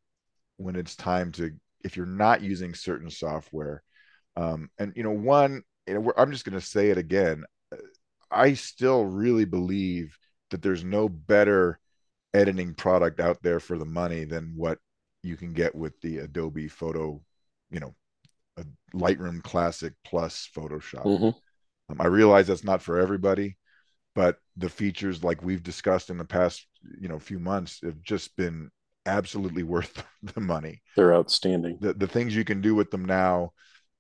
when 0.59 0.76
it's 0.76 0.96
time 0.96 1.33
to 1.33 1.53
if 1.85 1.96
you're 1.96 2.07
not 2.07 2.42
using 2.42 2.74
certain 2.74 3.11
software, 3.11 3.83
um, 4.37 4.70
and 4.79 4.92
you 4.96 5.03
know, 5.03 5.12
one, 5.12 5.62
you 5.87 5.94
know, 5.94 6.12
I'm 6.16 6.33
just 6.33 6.44
going 6.44 6.59
to 6.59 6.66
say 6.66 6.90
it 6.90 6.98
again. 6.98 7.44
I 8.31 8.55
still 8.55 9.05
really 9.05 9.44
believe 9.44 10.16
that 10.50 10.62
there's 10.62 10.85
no 10.85 11.09
better 11.09 11.79
editing 12.35 12.74
product 12.74 13.20
out 13.20 13.42
there 13.42 13.61
for 13.61 13.79
the 13.79 13.87
money 13.87 14.24
than 14.24 14.55
what 14.57 14.79
you 15.22 15.37
can 15.37 15.53
get 15.55 15.74
with 15.74 16.00
the 16.03 16.18
Adobe 16.18 16.68
Photo, 16.68 17.22
you 17.70 17.81
know, 17.81 17.94
Lightroom 18.94 19.42
Classic 19.42 19.92
plus 20.05 20.49
Photoshop. 20.57 21.05
Mm-hmm. 21.05 21.25
Um, 21.90 22.01
I 22.01 22.07
realize 22.07 22.46
that's 22.46 22.64
not 22.64 22.83
for 22.83 22.99
everybody, 22.99 23.57
but 24.14 24.38
the 24.57 24.68
features 24.68 25.25
like 25.25 25.42
we've 25.42 25.62
discussed 25.62 26.11
in 26.11 26.18
the 26.18 26.25
past, 26.25 26.66
you 27.01 27.09
know, 27.09 27.18
few 27.18 27.38
months 27.38 27.81
have 27.83 28.01
just 28.03 28.37
been 28.37 28.70
absolutely 29.07 29.62
worth 29.75 30.05
the 30.23 30.40
money. 30.40 30.83
They're 30.96 31.14
outstanding. 31.14 31.79
The 31.81 31.94
the 31.94 32.09
things 32.09 32.35
you 32.35 32.44
can 32.44 32.61
do 32.61 32.75
with 32.75 32.90
them 32.90 33.05
now. 33.05 33.53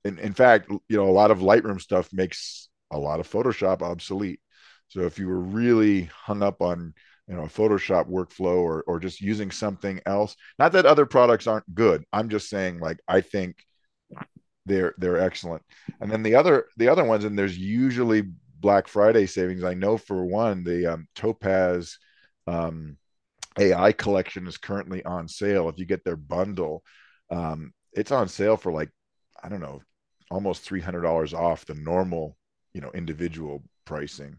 In, 0.04 0.18
in 0.18 0.32
fact, 0.32 0.70
you 0.70 0.96
know, 0.96 1.08
a 1.08 1.10
lot 1.10 1.30
of 1.30 1.40
Lightroom 1.40 1.80
stuff 1.80 2.08
makes 2.12 2.68
a 2.90 2.98
lot 2.98 3.20
of 3.20 3.30
Photoshop 3.30 3.82
obsolete. 3.82 4.40
So 4.88 5.02
if 5.02 5.18
you 5.18 5.28
were 5.28 5.40
really 5.40 6.04
hung 6.04 6.42
up 6.42 6.62
on 6.62 6.94
you 7.28 7.36
know 7.36 7.42
a 7.42 7.48
Photoshop 7.48 8.08
workflow 8.08 8.56
or 8.56 8.82
or 8.86 8.98
just 8.98 9.20
using 9.20 9.50
something 9.50 10.00
else, 10.06 10.36
not 10.58 10.72
that 10.72 10.86
other 10.86 11.06
products 11.06 11.46
aren't 11.46 11.74
good. 11.74 12.04
I'm 12.12 12.28
just 12.28 12.48
saying 12.48 12.80
like 12.80 12.98
I 13.06 13.20
think 13.20 13.56
they're 14.66 14.94
they're 14.98 15.20
excellent. 15.20 15.62
And 16.00 16.10
then 16.10 16.22
the 16.22 16.34
other 16.34 16.66
the 16.76 16.88
other 16.88 17.04
ones, 17.04 17.24
and 17.24 17.38
there's 17.38 17.58
usually 17.58 18.24
Black 18.60 18.88
Friday 18.88 19.26
savings. 19.26 19.64
I 19.64 19.74
know 19.74 19.96
for 19.96 20.24
one, 20.24 20.64
the 20.64 20.94
um, 20.94 21.08
Topaz 21.14 21.98
um, 22.46 22.96
AI 23.58 23.92
collection 23.92 24.46
is 24.46 24.58
currently 24.58 25.04
on 25.04 25.28
sale. 25.28 25.68
If 25.68 25.78
you 25.78 25.86
get 25.86 26.04
their 26.04 26.16
bundle, 26.16 26.82
um, 27.30 27.72
it's 27.92 28.12
on 28.12 28.28
sale 28.28 28.56
for 28.56 28.72
like 28.72 28.90
I 29.42 29.48
don't 29.48 29.60
know, 29.60 29.80
almost 30.30 30.62
three 30.62 30.80
hundred 30.80 31.02
dollars 31.02 31.34
off 31.34 31.66
the 31.66 31.74
normal, 31.74 32.36
you 32.74 32.80
know, 32.80 32.90
individual 32.92 33.62
pricing. 33.84 34.38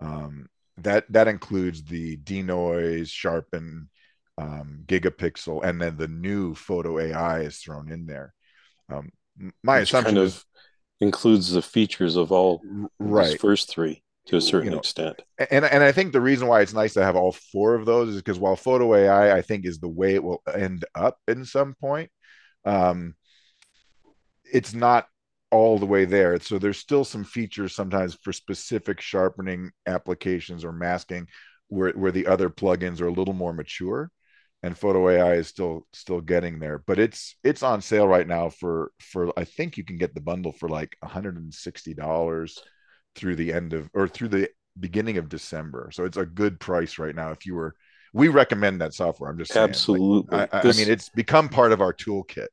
Um, 0.00 0.48
that 0.78 1.04
that 1.12 1.28
includes 1.28 1.82
the 1.84 2.16
denoise, 2.16 3.10
sharpen, 3.10 3.88
um, 4.38 4.84
gigapixel, 4.86 5.64
and 5.64 5.80
then 5.80 5.96
the 5.96 6.08
new 6.08 6.54
photo 6.54 6.98
AI 6.98 7.40
is 7.40 7.58
thrown 7.58 7.90
in 7.90 8.06
there. 8.06 8.32
Um, 8.90 9.10
my 9.62 9.80
Which 9.80 9.88
assumption 9.88 10.16
kind 10.16 10.18
of 10.18 10.34
is, 10.34 10.44
includes 11.00 11.52
the 11.52 11.62
features 11.62 12.16
of 12.16 12.32
all 12.32 12.62
right 12.98 13.40
first 13.40 13.68
three 13.70 14.02
to 14.26 14.36
a 14.36 14.40
certain 14.40 14.66
you 14.66 14.70
know, 14.72 14.78
extent. 14.78 15.20
And 15.50 15.64
and 15.64 15.82
I 15.82 15.92
think 15.92 16.12
the 16.12 16.20
reason 16.20 16.48
why 16.48 16.60
it's 16.60 16.74
nice 16.74 16.94
to 16.94 17.04
have 17.04 17.16
all 17.16 17.32
four 17.32 17.74
of 17.74 17.86
those 17.86 18.10
is 18.10 18.16
because 18.16 18.38
while 18.38 18.56
photo 18.56 18.94
AI 18.94 19.36
I 19.36 19.42
think 19.42 19.64
is 19.64 19.78
the 19.78 19.88
way 19.88 20.14
it 20.14 20.22
will 20.22 20.42
end 20.52 20.84
up 20.94 21.18
in 21.26 21.44
some 21.44 21.74
point, 21.80 22.10
um, 22.64 23.14
it's 24.52 24.74
not 24.74 25.06
all 25.50 25.78
the 25.78 25.86
way 25.86 26.04
there. 26.04 26.38
So 26.40 26.58
there's 26.58 26.78
still 26.78 27.04
some 27.04 27.24
features 27.24 27.74
sometimes 27.74 28.18
for 28.22 28.32
specific 28.32 29.00
sharpening 29.00 29.70
applications 29.86 30.64
or 30.64 30.72
masking 30.72 31.26
where 31.68 31.92
where 31.92 32.12
the 32.12 32.26
other 32.26 32.50
plugins 32.50 33.00
are 33.00 33.08
a 33.08 33.12
little 33.12 33.34
more 33.34 33.52
mature 33.52 34.10
and 34.62 34.76
photo 34.76 35.08
ai 35.08 35.34
is 35.34 35.48
still 35.48 35.86
still 35.92 36.20
getting 36.20 36.58
there 36.58 36.82
but 36.86 36.98
it's 36.98 37.36
it's 37.44 37.62
on 37.62 37.80
sale 37.80 38.06
right 38.06 38.26
now 38.26 38.48
for 38.48 38.92
for 39.00 39.32
i 39.38 39.44
think 39.44 39.76
you 39.76 39.84
can 39.84 39.98
get 39.98 40.14
the 40.14 40.20
bundle 40.20 40.52
for 40.52 40.68
like 40.68 40.96
160 41.00 41.94
dollars 41.94 42.58
through 43.14 43.36
the 43.36 43.52
end 43.52 43.72
of 43.72 43.88
or 43.94 44.08
through 44.08 44.28
the 44.28 44.48
beginning 44.78 45.18
of 45.18 45.28
december 45.28 45.90
so 45.92 46.04
it's 46.04 46.16
a 46.16 46.26
good 46.26 46.60
price 46.60 46.98
right 46.98 47.14
now 47.14 47.30
if 47.30 47.46
you 47.46 47.54
were 47.54 47.74
we 48.12 48.28
recommend 48.28 48.80
that 48.80 48.94
software 48.94 49.30
i'm 49.30 49.38
just 49.38 49.52
saying. 49.52 49.68
absolutely 49.68 50.38
like, 50.38 50.54
I, 50.54 50.62
this, 50.62 50.76
I 50.76 50.80
mean 50.80 50.92
it's 50.92 51.08
become 51.08 51.48
part 51.48 51.72
of 51.72 51.80
our 51.80 51.92
toolkit 51.92 52.48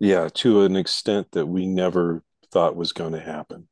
yeah 0.00 0.28
to 0.34 0.62
an 0.62 0.76
extent 0.76 1.28
that 1.32 1.46
we 1.46 1.66
never 1.66 2.22
thought 2.50 2.76
was 2.76 2.92
going 2.92 3.12
to 3.12 3.20
happen 3.20 3.68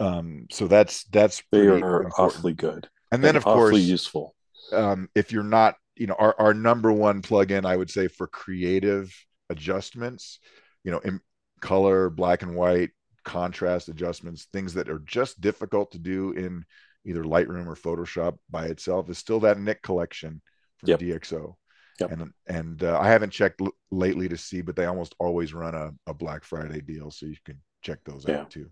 um 0.00 0.46
so 0.50 0.66
that's 0.66 1.04
that's 1.04 1.42
they 1.52 1.66
are 1.66 1.76
important. 1.76 2.14
awfully 2.18 2.52
good 2.52 2.88
and 3.10 3.22
then 3.22 3.30
and 3.30 3.38
of 3.38 3.44
course 3.44 3.78
useful 3.78 4.34
um 4.72 5.08
if 5.14 5.32
you're 5.32 5.42
not 5.42 5.76
you 5.96 6.06
know 6.06 6.16
our, 6.18 6.34
our 6.38 6.54
number 6.54 6.92
one 6.92 7.22
plugin 7.22 7.64
i 7.64 7.76
would 7.76 7.90
say 7.90 8.08
for 8.08 8.26
creative 8.26 9.14
adjustments 9.50 10.38
you 10.84 10.90
know 10.90 10.98
in 11.00 11.20
color 11.60 12.10
black 12.10 12.42
and 12.42 12.54
white 12.54 12.90
contrast 13.24 13.88
adjustments 13.88 14.48
things 14.52 14.74
that 14.74 14.88
are 14.88 14.98
just 15.00 15.40
difficult 15.40 15.92
to 15.92 15.98
do 15.98 16.32
in 16.32 16.64
either 17.04 17.24
lightroom 17.24 17.66
or 17.66 17.76
photoshop 17.76 18.36
by 18.50 18.66
itself 18.66 19.08
is 19.10 19.18
still 19.18 19.40
that 19.40 19.58
Nik 19.58 19.82
collection 19.82 20.40
from 20.78 20.90
yep. 20.90 21.00
dxo 21.00 21.54
yep. 22.00 22.10
and 22.10 22.32
and 22.48 22.82
uh, 22.82 22.98
i 22.98 23.08
haven't 23.08 23.30
checked 23.30 23.60
l- 23.60 23.72
lately 23.90 24.28
to 24.28 24.36
see 24.36 24.60
but 24.60 24.74
they 24.74 24.86
almost 24.86 25.14
always 25.20 25.54
run 25.54 25.74
a, 25.74 25.92
a 26.08 26.14
black 26.14 26.42
friday 26.42 26.80
deal 26.80 27.10
so 27.10 27.26
you 27.26 27.36
can 27.44 27.60
check 27.82 27.98
those 28.04 28.24
yeah. 28.26 28.40
out 28.40 28.50
too 28.50 28.70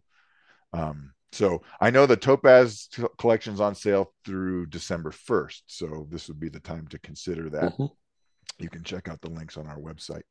um, 0.72 1.12
so 1.32 1.62
I 1.80 1.90
know 1.90 2.06
the 2.06 2.16
Topaz 2.16 2.88
collection's 3.18 3.60
on 3.60 3.74
sale 3.74 4.12
through 4.24 4.66
December 4.66 5.10
1st. 5.10 5.62
So 5.66 6.06
this 6.10 6.28
would 6.28 6.40
be 6.40 6.48
the 6.48 6.60
time 6.60 6.86
to 6.88 6.98
consider 6.98 7.48
that. 7.50 7.72
Mm-hmm. 7.72 7.86
You 8.58 8.68
can 8.68 8.82
check 8.82 9.08
out 9.08 9.20
the 9.20 9.30
links 9.30 9.56
on 9.56 9.66
our 9.66 9.78
website. 9.78 10.22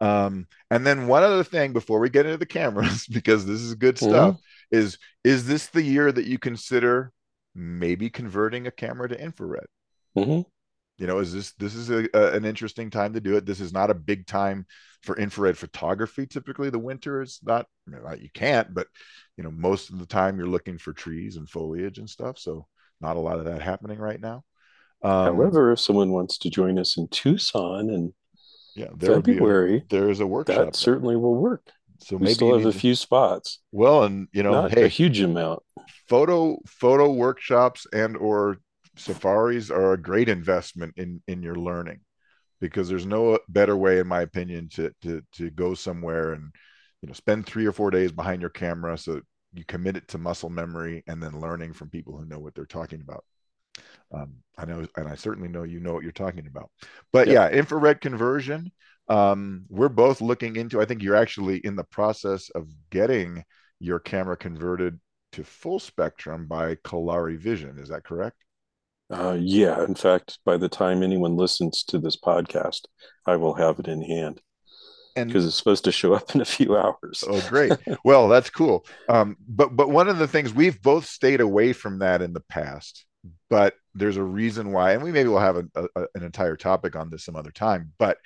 Um, 0.00 0.46
and 0.70 0.86
then 0.86 1.08
one 1.08 1.22
other 1.22 1.44
thing 1.44 1.72
before 1.72 2.00
we 2.00 2.08
get 2.08 2.24
into 2.24 2.38
the 2.38 2.46
cameras, 2.46 3.06
because 3.10 3.44
this 3.44 3.60
is 3.60 3.74
good 3.74 3.96
mm-hmm. 3.96 4.10
stuff, 4.10 4.34
mm-hmm. 4.34 4.78
is 4.78 4.98
is 5.24 5.46
this 5.46 5.66
the 5.66 5.82
year 5.82 6.10
that 6.10 6.26
you 6.26 6.38
consider 6.38 7.12
maybe 7.54 8.08
converting 8.08 8.66
a 8.66 8.70
camera 8.70 9.08
to 9.08 9.20
infrared? 9.20 9.66
Mm-hmm 10.16 10.42
you 11.00 11.06
know 11.06 11.18
is 11.18 11.32
this 11.32 11.52
this 11.52 11.74
is 11.74 11.90
a, 11.90 12.06
a, 12.14 12.32
an 12.36 12.44
interesting 12.44 12.90
time 12.90 13.14
to 13.14 13.20
do 13.20 13.36
it 13.36 13.46
this 13.46 13.58
is 13.58 13.72
not 13.72 13.90
a 13.90 13.94
big 13.94 14.26
time 14.26 14.66
for 15.02 15.16
infrared 15.16 15.56
photography 15.56 16.26
typically 16.26 16.70
the 16.70 16.78
winter 16.78 17.22
is 17.22 17.40
not 17.42 17.66
you 17.86 18.28
can't 18.34 18.72
but 18.74 18.86
you 19.36 19.44
know 19.44 19.50
most 19.50 19.90
of 19.90 19.98
the 19.98 20.06
time 20.06 20.36
you're 20.36 20.46
looking 20.46 20.78
for 20.78 20.92
trees 20.92 21.36
and 21.36 21.48
foliage 21.48 21.98
and 21.98 22.08
stuff 22.08 22.38
so 22.38 22.66
not 23.00 23.16
a 23.16 23.20
lot 23.20 23.38
of 23.38 23.46
that 23.46 23.62
happening 23.62 23.98
right 23.98 24.20
now. 24.20 24.44
Um, 25.02 25.36
however 25.36 25.72
if 25.72 25.80
someone 25.80 26.10
wants 26.10 26.36
to 26.38 26.50
join 26.50 26.78
us 26.78 26.98
in 26.98 27.08
tucson 27.08 27.88
and 27.88 28.12
yeah 28.76 28.88
february 29.00 29.78
a, 29.78 29.82
there's 29.88 30.20
a 30.20 30.26
workshop 30.26 30.56
that 30.56 30.62
there. 30.64 30.72
certainly 30.74 31.16
will 31.16 31.36
work. 31.36 31.70
So 32.02 32.16
we 32.16 32.24
maybe 32.24 32.34
still 32.34 32.56
have 32.56 32.66
a 32.66 32.72
few 32.72 32.94
spots. 32.94 33.60
Well 33.72 34.04
and 34.04 34.28
you 34.32 34.42
know 34.42 34.52
not 34.52 34.72
hey, 34.72 34.84
a 34.84 34.88
huge 34.88 35.20
amount. 35.20 35.62
photo 36.08 36.58
photo 36.66 37.10
workshops 37.10 37.86
and 37.92 38.16
or 38.16 38.58
safaris 38.96 39.70
are 39.70 39.94
a 39.94 40.00
great 40.00 40.28
investment 40.28 40.94
in 40.98 41.22
in 41.26 41.42
your 41.42 41.56
learning 41.56 42.00
because 42.60 42.88
there's 42.88 43.06
no 43.06 43.38
better 43.48 43.76
way 43.76 43.98
in 43.98 44.06
my 44.06 44.22
opinion 44.22 44.68
to 44.68 44.92
to 45.02 45.22
to 45.32 45.50
go 45.50 45.74
somewhere 45.74 46.32
and 46.32 46.52
you 47.02 47.06
know 47.08 47.12
spend 47.12 47.46
3 47.46 47.66
or 47.66 47.72
4 47.72 47.90
days 47.90 48.12
behind 48.12 48.40
your 48.40 48.50
camera 48.50 48.96
so 48.96 49.20
you 49.52 49.64
commit 49.64 49.96
it 49.96 50.06
to 50.08 50.18
muscle 50.18 50.50
memory 50.50 51.02
and 51.06 51.22
then 51.22 51.40
learning 51.40 51.72
from 51.72 51.90
people 51.90 52.16
who 52.16 52.24
know 52.24 52.38
what 52.38 52.54
they're 52.54 52.66
talking 52.66 53.00
about 53.00 53.24
um, 54.12 54.34
i 54.58 54.64
know 54.64 54.86
and 54.96 55.08
i 55.08 55.14
certainly 55.14 55.48
know 55.48 55.62
you 55.62 55.80
know 55.80 55.94
what 55.94 56.02
you're 56.02 56.12
talking 56.12 56.46
about 56.46 56.70
but 57.12 57.26
yep. 57.26 57.52
yeah 57.52 57.58
infrared 57.58 58.00
conversion 58.00 58.70
um, 59.08 59.64
we're 59.68 59.88
both 59.88 60.20
looking 60.20 60.56
into 60.56 60.80
i 60.80 60.84
think 60.84 61.02
you're 61.02 61.16
actually 61.16 61.58
in 61.58 61.76
the 61.76 61.84
process 61.84 62.48
of 62.50 62.68
getting 62.90 63.42
your 63.80 63.98
camera 63.98 64.36
converted 64.36 65.00
to 65.32 65.44
full 65.44 65.78
spectrum 65.78 66.46
by 66.46 66.74
Kolari 66.76 67.38
Vision. 67.38 67.78
Is 67.78 67.88
that 67.88 68.04
correct? 68.04 68.36
Uh, 69.10 69.36
yeah, 69.38 69.84
in 69.84 69.94
fact, 69.94 70.38
by 70.44 70.56
the 70.56 70.68
time 70.68 71.02
anyone 71.02 71.36
listens 71.36 71.82
to 71.84 71.98
this 71.98 72.16
podcast, 72.16 72.82
I 73.26 73.36
will 73.36 73.54
have 73.54 73.78
it 73.80 73.88
in 73.88 74.02
hand. 74.02 74.40
Because 75.16 75.44
it's 75.44 75.56
supposed 75.56 75.84
to 75.84 75.92
show 75.92 76.14
up 76.14 76.34
in 76.34 76.40
a 76.40 76.44
few 76.44 76.76
hours. 76.76 77.24
oh, 77.26 77.44
great! 77.48 77.72
Well, 78.04 78.28
that's 78.28 78.48
cool. 78.48 78.86
Um, 79.08 79.36
but 79.46 79.74
but 79.74 79.90
one 79.90 80.08
of 80.08 80.18
the 80.18 80.28
things 80.28 80.54
we've 80.54 80.80
both 80.80 81.04
stayed 81.04 81.40
away 81.40 81.72
from 81.72 81.98
that 81.98 82.22
in 82.22 82.32
the 82.32 82.40
past, 82.48 83.04
but 83.50 83.74
there's 83.94 84.16
a 84.16 84.22
reason 84.22 84.70
why, 84.70 84.92
and 84.92 85.02
we 85.02 85.10
maybe 85.10 85.28
will 85.28 85.40
have 85.40 85.56
a, 85.56 85.64
a, 85.74 86.06
an 86.14 86.22
entire 86.22 86.56
topic 86.56 86.94
on 86.94 87.10
this 87.10 87.24
some 87.24 87.34
other 87.34 87.50
time. 87.50 87.92
But 87.98 88.18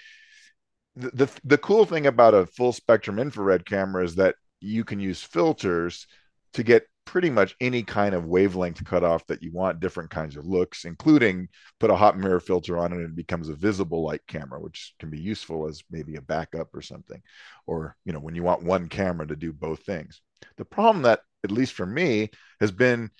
the, 0.94 1.10
the 1.10 1.30
the 1.44 1.58
cool 1.58 1.86
thing 1.86 2.06
about 2.06 2.34
a 2.34 2.46
full 2.46 2.72
spectrum 2.72 3.18
infrared 3.18 3.64
camera 3.64 4.04
is 4.04 4.16
that 4.16 4.36
you 4.60 4.84
can 4.84 5.00
use 5.00 5.22
filters 5.22 6.06
to 6.52 6.62
get 6.62 6.86
pretty 7.04 7.30
much 7.30 7.54
any 7.60 7.82
kind 7.82 8.14
of 8.14 8.26
wavelength 8.26 8.84
cutoff 8.84 9.26
that 9.26 9.42
you 9.42 9.52
want, 9.52 9.80
different 9.80 10.10
kinds 10.10 10.36
of 10.36 10.46
looks, 10.46 10.84
including 10.84 11.48
put 11.80 11.90
a 11.90 11.96
hot 11.96 12.18
mirror 12.18 12.40
filter 12.40 12.78
on 12.78 12.92
it 12.92 12.96
and 12.96 13.10
it 13.10 13.16
becomes 13.16 13.48
a 13.48 13.54
visible 13.54 14.02
light 14.02 14.22
camera, 14.26 14.60
which 14.60 14.94
can 14.98 15.10
be 15.10 15.20
useful 15.20 15.68
as 15.68 15.82
maybe 15.90 16.16
a 16.16 16.22
backup 16.22 16.74
or 16.74 16.82
something. 16.82 17.22
Or, 17.66 17.96
you 18.04 18.12
know, 18.12 18.20
when 18.20 18.34
you 18.34 18.42
want 18.42 18.64
one 18.64 18.88
camera 18.88 19.26
to 19.26 19.36
do 19.36 19.52
both 19.52 19.84
things. 19.84 20.20
The 20.56 20.64
problem 20.64 21.02
that, 21.02 21.20
at 21.42 21.50
least 21.50 21.74
for 21.74 21.86
me, 21.86 22.30
has 22.60 22.70
been 22.70 23.10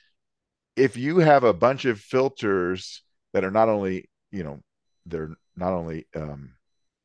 if 0.76 0.96
you 0.96 1.18
have 1.18 1.44
a 1.44 1.52
bunch 1.52 1.84
of 1.84 2.00
filters 2.00 3.02
that 3.32 3.44
are 3.44 3.50
not 3.50 3.68
only, 3.68 4.08
you 4.32 4.42
know, 4.42 4.60
they're 5.06 5.30
not 5.56 5.72
only 5.72 6.06
um, 6.16 6.54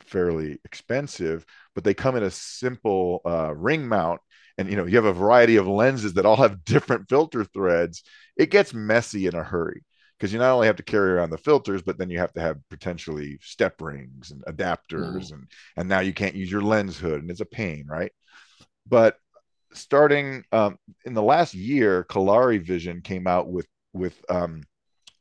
fairly 0.01 0.59
expensive, 0.65 1.45
but 1.75 1.83
they 1.83 1.93
come 1.93 2.15
in 2.15 2.23
a 2.23 2.31
simple 2.31 3.21
uh, 3.25 3.53
ring 3.55 3.87
mount 3.87 4.21
and 4.59 4.69
you 4.69 4.75
know 4.75 4.85
you 4.85 4.95
have 4.97 5.05
a 5.05 5.13
variety 5.13 5.55
of 5.55 5.67
lenses 5.67 6.13
that 6.13 6.25
all 6.25 6.35
have 6.35 6.63
different 6.65 7.09
filter 7.09 7.43
threads 7.43 8.03
it 8.37 8.51
gets 8.51 8.73
messy 8.73 9.25
in 9.25 9.33
a 9.33 9.43
hurry 9.43 9.83
because 10.19 10.33
you 10.33 10.39
not 10.39 10.51
only 10.51 10.67
have 10.67 10.75
to 10.75 10.83
carry 10.83 11.11
around 11.11 11.29
the 11.29 11.37
filters, 11.37 11.81
but 11.81 11.97
then 11.97 12.09
you 12.09 12.19
have 12.19 12.33
to 12.33 12.41
have 12.41 12.57
potentially 12.69 13.39
step 13.41 13.81
rings 13.81 14.31
and 14.31 14.43
adapters, 14.45 15.27
mm-hmm. 15.27 15.33
and 15.33 15.47
and 15.77 15.89
now 15.89 15.99
you 15.99 16.13
can't 16.13 16.35
use 16.35 16.51
your 16.51 16.61
lens 16.61 16.97
hood, 16.97 17.21
and 17.21 17.31
it's 17.31 17.39
a 17.39 17.45
pain, 17.45 17.85
right? 17.87 18.11
But 18.85 19.15
starting 19.73 20.43
um, 20.51 20.77
in 21.05 21.13
the 21.13 21.21
last 21.21 21.53
year, 21.53 22.05
Kolari 22.09 22.61
Vision 22.61 23.01
came 23.01 23.27
out 23.27 23.47
with 23.47 23.67
with 23.93 24.21
um, 24.29 24.63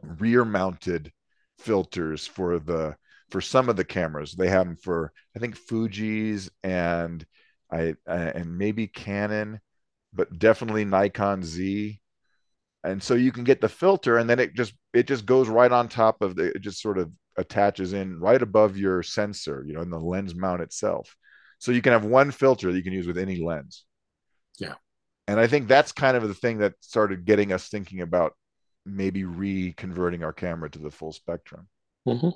rear 0.03 0.45
mounted 0.45 1.13
filters 1.59 2.27
for 2.27 2.59
the 2.59 2.97
for 3.31 3.41
some 3.41 3.69
of 3.69 3.77
the 3.77 3.85
cameras. 3.85 4.33
They 4.33 4.49
have 4.49 4.67
them 4.67 4.77
for 4.77 5.13
I 5.37 5.39
think 5.39 5.57
Fuji's 5.57 6.51
and 6.65 7.25
I 7.71 7.95
uh, 8.07 8.33
and 8.35 8.57
maybe 8.59 8.87
Canon, 8.87 9.61
but 10.13 10.39
definitely 10.39 10.85
Nikon 10.85 11.43
Z. 11.43 12.01
And 12.85 13.03
so 13.03 13.15
you 13.15 13.33
can 13.33 13.45
get 13.45 13.61
the 13.61 13.69
filter 13.69 14.19
and 14.19 14.31
then 14.31 14.39
it 14.39 14.55
just 14.55 14.73
it 14.95 15.07
just 15.07 15.27
goes 15.27 15.49
right 15.49 15.71
on 15.71 15.89
top 15.89 16.23
of 16.23 16.37
the 16.37 16.53
it 16.55 16.61
just 16.61 16.81
sort 16.81 16.99
of 16.99 17.11
attaches 17.37 17.93
in 17.93 18.19
right 18.19 18.41
above 18.41 18.77
your 18.77 19.03
sensor 19.03 19.65
you 19.67 19.73
know 19.73 19.81
in 19.81 19.91
the 19.91 19.99
lens 19.99 20.35
mount 20.35 20.63
itself. 20.63 21.15
So 21.59 21.73
you 21.73 21.83
can 21.83 21.93
have 21.93 22.05
one 22.05 22.31
filter 22.31 22.71
that 22.71 22.77
you 22.77 22.85
can 22.85 22.93
use 22.93 23.07
with 23.07 23.19
any 23.19 23.43
lens. 23.43 23.85
Yeah. 24.59 24.75
And 25.27 25.39
i 25.39 25.47
think 25.47 25.69
that's 25.69 25.93
kind 25.93 26.17
of 26.17 26.27
the 26.27 26.35
thing 26.35 26.59
that 26.59 26.75
started 26.81 27.25
getting 27.25 27.53
us 27.53 27.69
thinking 27.69 28.01
about 28.01 28.33
maybe 28.87 29.25
reconverting 29.25 30.23
our 30.23 30.33
camera 30.33 30.71
to 30.71 30.79
the 30.79 30.91
full 30.91 31.13
spectrum. 31.13 31.69
Mm-hmm. 32.07 32.31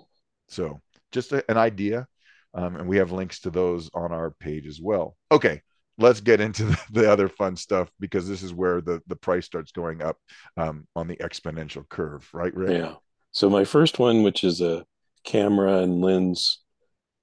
so 0.48 0.82
just 1.12 1.32
a, 1.32 1.42
an 1.50 1.56
idea 1.56 2.06
um, 2.54 2.76
and 2.76 2.88
we 2.88 2.98
have 2.98 3.12
links 3.12 3.40
to 3.40 3.50
those 3.50 3.90
on 3.94 4.12
our 4.12 4.30
page 4.30 4.66
as 4.66 4.80
well 4.80 5.16
okay 5.30 5.62
let's 5.98 6.20
get 6.20 6.40
into 6.40 6.64
the, 6.64 6.78
the, 6.90 7.10
other 7.10 7.28
fun 7.28 7.56
stuff 7.56 7.90
because 8.00 8.28
this 8.28 8.42
is 8.42 8.52
where 8.52 8.80
the 8.80 9.00
the 9.06 9.16
price 9.16 9.46
starts 9.46 9.72
going 9.72 10.02
up 10.02 10.16
um, 10.56 10.86
on 10.94 11.08
the 11.08 11.16
exponential 11.16 11.88
curve, 11.88 12.28
right? 12.32 12.54
Rick? 12.54 12.70
Yeah. 12.70 12.94
So 13.30 13.48
my 13.48 13.64
first 13.64 13.98
one, 13.98 14.22
which 14.22 14.44
is 14.44 14.60
a 14.60 14.84
camera 15.24 15.78
and 15.78 16.00
lens 16.00 16.60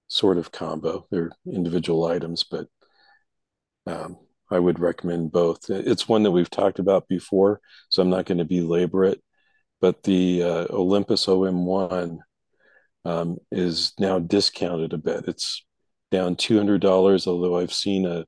sort 0.08 0.38
of 0.38 0.52
combo, 0.52 1.06
they're 1.12 1.32
individual 1.46 2.06
items, 2.06 2.44
but 2.44 2.68
um, 3.86 4.18
I 4.50 4.58
would 4.58 4.80
recommend 4.80 5.32
both. 5.32 5.70
It's 5.70 6.08
one 6.08 6.24
that 6.24 6.32
we've 6.32 6.50
talked 6.50 6.80
about 6.80 7.08
before, 7.08 7.62
so 7.89 8.02
I'm 8.02 8.10
not 8.10 8.26
going 8.26 8.39
to 8.39 8.46
belabor 8.46 9.06
it. 9.06 9.22
But 9.82 10.04
the 10.04 10.44
uh, 10.44 10.65
Olympus 10.72 11.28
OM1 11.28 12.20
um, 13.06 13.38
is 13.52 13.94
now 14.00 14.20
discounted 14.20 14.94
a 14.94 14.98
bit. 14.98 15.26
It's 15.28 15.66
down 16.12 16.36
$200, 16.36 17.28
although 17.28 17.58
I've 17.58 17.74
seen 17.74 18.06
a 18.06 18.26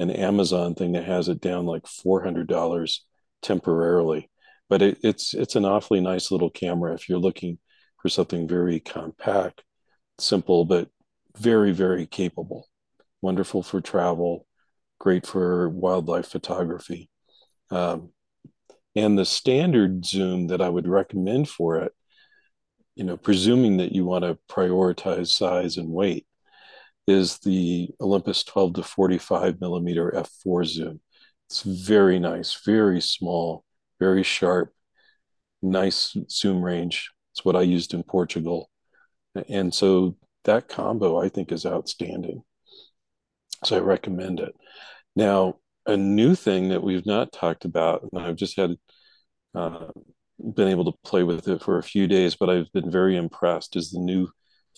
an 0.00 0.10
Amazon 0.10 0.74
thing 0.74 0.92
that 0.92 1.04
has 1.04 1.28
it 1.28 1.40
down 1.42 1.66
like 1.66 1.86
four 1.86 2.24
hundred 2.24 2.48
dollars 2.48 3.04
temporarily. 3.42 4.30
But 4.68 4.82
it, 4.82 4.98
it's 5.02 5.34
it's 5.34 5.56
an 5.56 5.64
awfully 5.66 6.00
nice 6.00 6.30
little 6.30 6.50
camera 6.50 6.94
if 6.94 7.08
you're 7.08 7.18
looking 7.18 7.58
for 8.00 8.08
something 8.08 8.48
very 8.48 8.80
compact, 8.80 9.62
simple 10.18 10.64
but 10.64 10.88
very 11.36 11.72
very 11.72 12.06
capable. 12.06 12.66
Wonderful 13.20 13.62
for 13.62 13.82
travel, 13.82 14.46
great 14.98 15.26
for 15.26 15.68
wildlife 15.68 16.28
photography. 16.28 17.10
Um, 17.70 18.10
and 18.96 19.18
the 19.18 19.26
standard 19.26 20.04
zoom 20.04 20.48
that 20.48 20.62
I 20.62 20.68
would 20.68 20.88
recommend 20.88 21.48
for 21.48 21.76
it, 21.76 21.92
you 23.00 23.06
know, 23.06 23.16
presuming 23.16 23.78
that 23.78 23.92
you 23.92 24.04
want 24.04 24.24
to 24.24 24.38
prioritize 24.46 25.28
size 25.28 25.78
and 25.78 25.88
weight, 25.88 26.26
is 27.06 27.38
the 27.38 27.88
Olympus 27.98 28.44
12 28.44 28.74
to 28.74 28.82
45 28.82 29.58
millimeter 29.58 30.12
f4 30.14 30.66
zoom. 30.66 31.00
It's 31.48 31.62
very 31.62 32.18
nice, 32.18 32.60
very 32.62 33.00
small, 33.00 33.64
very 33.98 34.22
sharp, 34.22 34.74
nice 35.62 36.14
zoom 36.30 36.60
range. 36.60 37.10
It's 37.32 37.42
what 37.42 37.56
I 37.56 37.62
used 37.62 37.94
in 37.94 38.02
Portugal. 38.02 38.68
And 39.48 39.72
so 39.72 40.18
that 40.44 40.68
combo 40.68 41.22
I 41.22 41.30
think 41.30 41.52
is 41.52 41.64
outstanding. 41.64 42.42
So 43.64 43.78
I 43.78 43.80
recommend 43.80 44.40
it. 44.40 44.54
Now, 45.16 45.54
a 45.86 45.96
new 45.96 46.34
thing 46.34 46.68
that 46.68 46.82
we've 46.82 47.06
not 47.06 47.32
talked 47.32 47.64
about, 47.64 48.06
and 48.12 48.20
I've 48.20 48.36
just 48.36 48.58
had 48.58 48.74
uh, 49.54 49.86
been 50.54 50.68
able 50.68 50.84
to 50.84 50.98
play 51.04 51.22
with 51.22 51.48
it 51.48 51.62
for 51.62 51.78
a 51.78 51.82
few 51.82 52.06
days, 52.06 52.36
but 52.36 52.50
I've 52.50 52.72
been 52.72 52.90
very 52.90 53.16
impressed, 53.16 53.76
is 53.76 53.90
the 53.90 54.00
new 54.00 54.28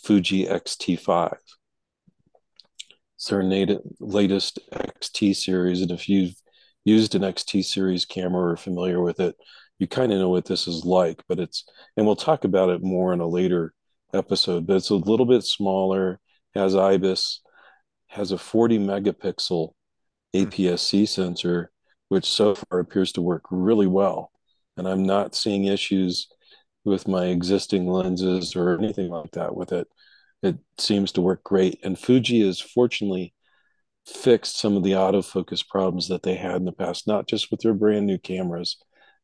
Fuji 0.02 0.48
X-T5. 0.48 1.36
It's 3.16 3.28
their 3.28 3.42
native, 3.42 3.80
latest 4.00 4.58
XT 4.72 5.36
series. 5.36 5.80
And 5.80 5.90
if 5.90 6.08
you've 6.08 6.34
used 6.84 7.14
an 7.14 7.22
XT 7.22 7.64
series 7.64 8.04
camera 8.04 8.52
or 8.52 8.56
familiar 8.56 9.00
with 9.00 9.20
it, 9.20 9.36
you 9.78 9.86
kind 9.86 10.12
of 10.12 10.18
know 10.18 10.28
what 10.28 10.46
this 10.46 10.66
is 10.66 10.84
like. 10.84 11.22
But 11.28 11.38
it's, 11.38 11.64
and 11.96 12.04
we'll 12.04 12.16
talk 12.16 12.44
about 12.44 12.70
it 12.70 12.82
more 12.82 13.12
in 13.12 13.20
a 13.20 13.28
later 13.28 13.74
episode, 14.12 14.66
but 14.66 14.76
it's 14.76 14.90
a 14.90 14.96
little 14.96 15.26
bit 15.26 15.44
smaller, 15.44 16.20
has 16.54 16.74
IBIS, 16.74 17.40
has 18.08 18.32
a 18.32 18.38
40 18.38 18.78
megapixel 18.78 19.72
hmm. 20.34 20.38
APS-C 20.40 21.06
sensor, 21.06 21.70
which 22.08 22.28
so 22.28 22.54
far 22.56 22.80
appears 22.80 23.12
to 23.12 23.22
work 23.22 23.44
really 23.50 23.86
well. 23.86 24.31
And 24.76 24.88
I'm 24.88 25.04
not 25.04 25.34
seeing 25.34 25.64
issues 25.64 26.28
with 26.84 27.06
my 27.06 27.26
existing 27.26 27.86
lenses 27.86 28.56
or 28.56 28.76
anything 28.76 29.08
like 29.08 29.32
that 29.32 29.54
with 29.54 29.72
it 29.72 29.88
it 30.42 30.58
seems 30.78 31.12
to 31.12 31.20
work 31.20 31.44
great. 31.44 31.78
And 31.84 31.98
Fuji 31.98 32.44
has 32.46 32.60
fortunately 32.60 33.32
fixed 34.06 34.58
some 34.58 34.76
of 34.76 34.82
the 34.82 34.92
autofocus 34.92 35.66
problems 35.66 36.08
that 36.08 36.24
they 36.24 36.34
had 36.34 36.56
in 36.56 36.64
the 36.64 36.72
past, 36.72 37.06
not 37.06 37.28
just 37.28 37.50
with 37.50 37.60
their 37.60 37.74
brand 37.74 38.06
new 38.06 38.18
cameras, 38.18 38.76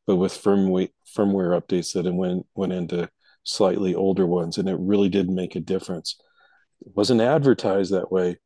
but 0.07 0.15
with 0.15 0.31
firmware 0.31 0.89
firmware 1.15 1.59
updates 1.59 1.93
that 1.93 2.11
went 2.11 2.45
went 2.55 2.73
into 2.73 3.09
slightly 3.43 3.93
older 3.93 4.25
ones, 4.25 4.57
and 4.57 4.69
it 4.69 4.77
really 4.79 5.09
did 5.09 5.29
make 5.29 5.55
a 5.55 5.59
difference. 5.59 6.15
It 6.81 6.93
wasn't 6.95 7.21
advertised 7.21 7.91
that 7.93 8.11
way, 8.11 8.37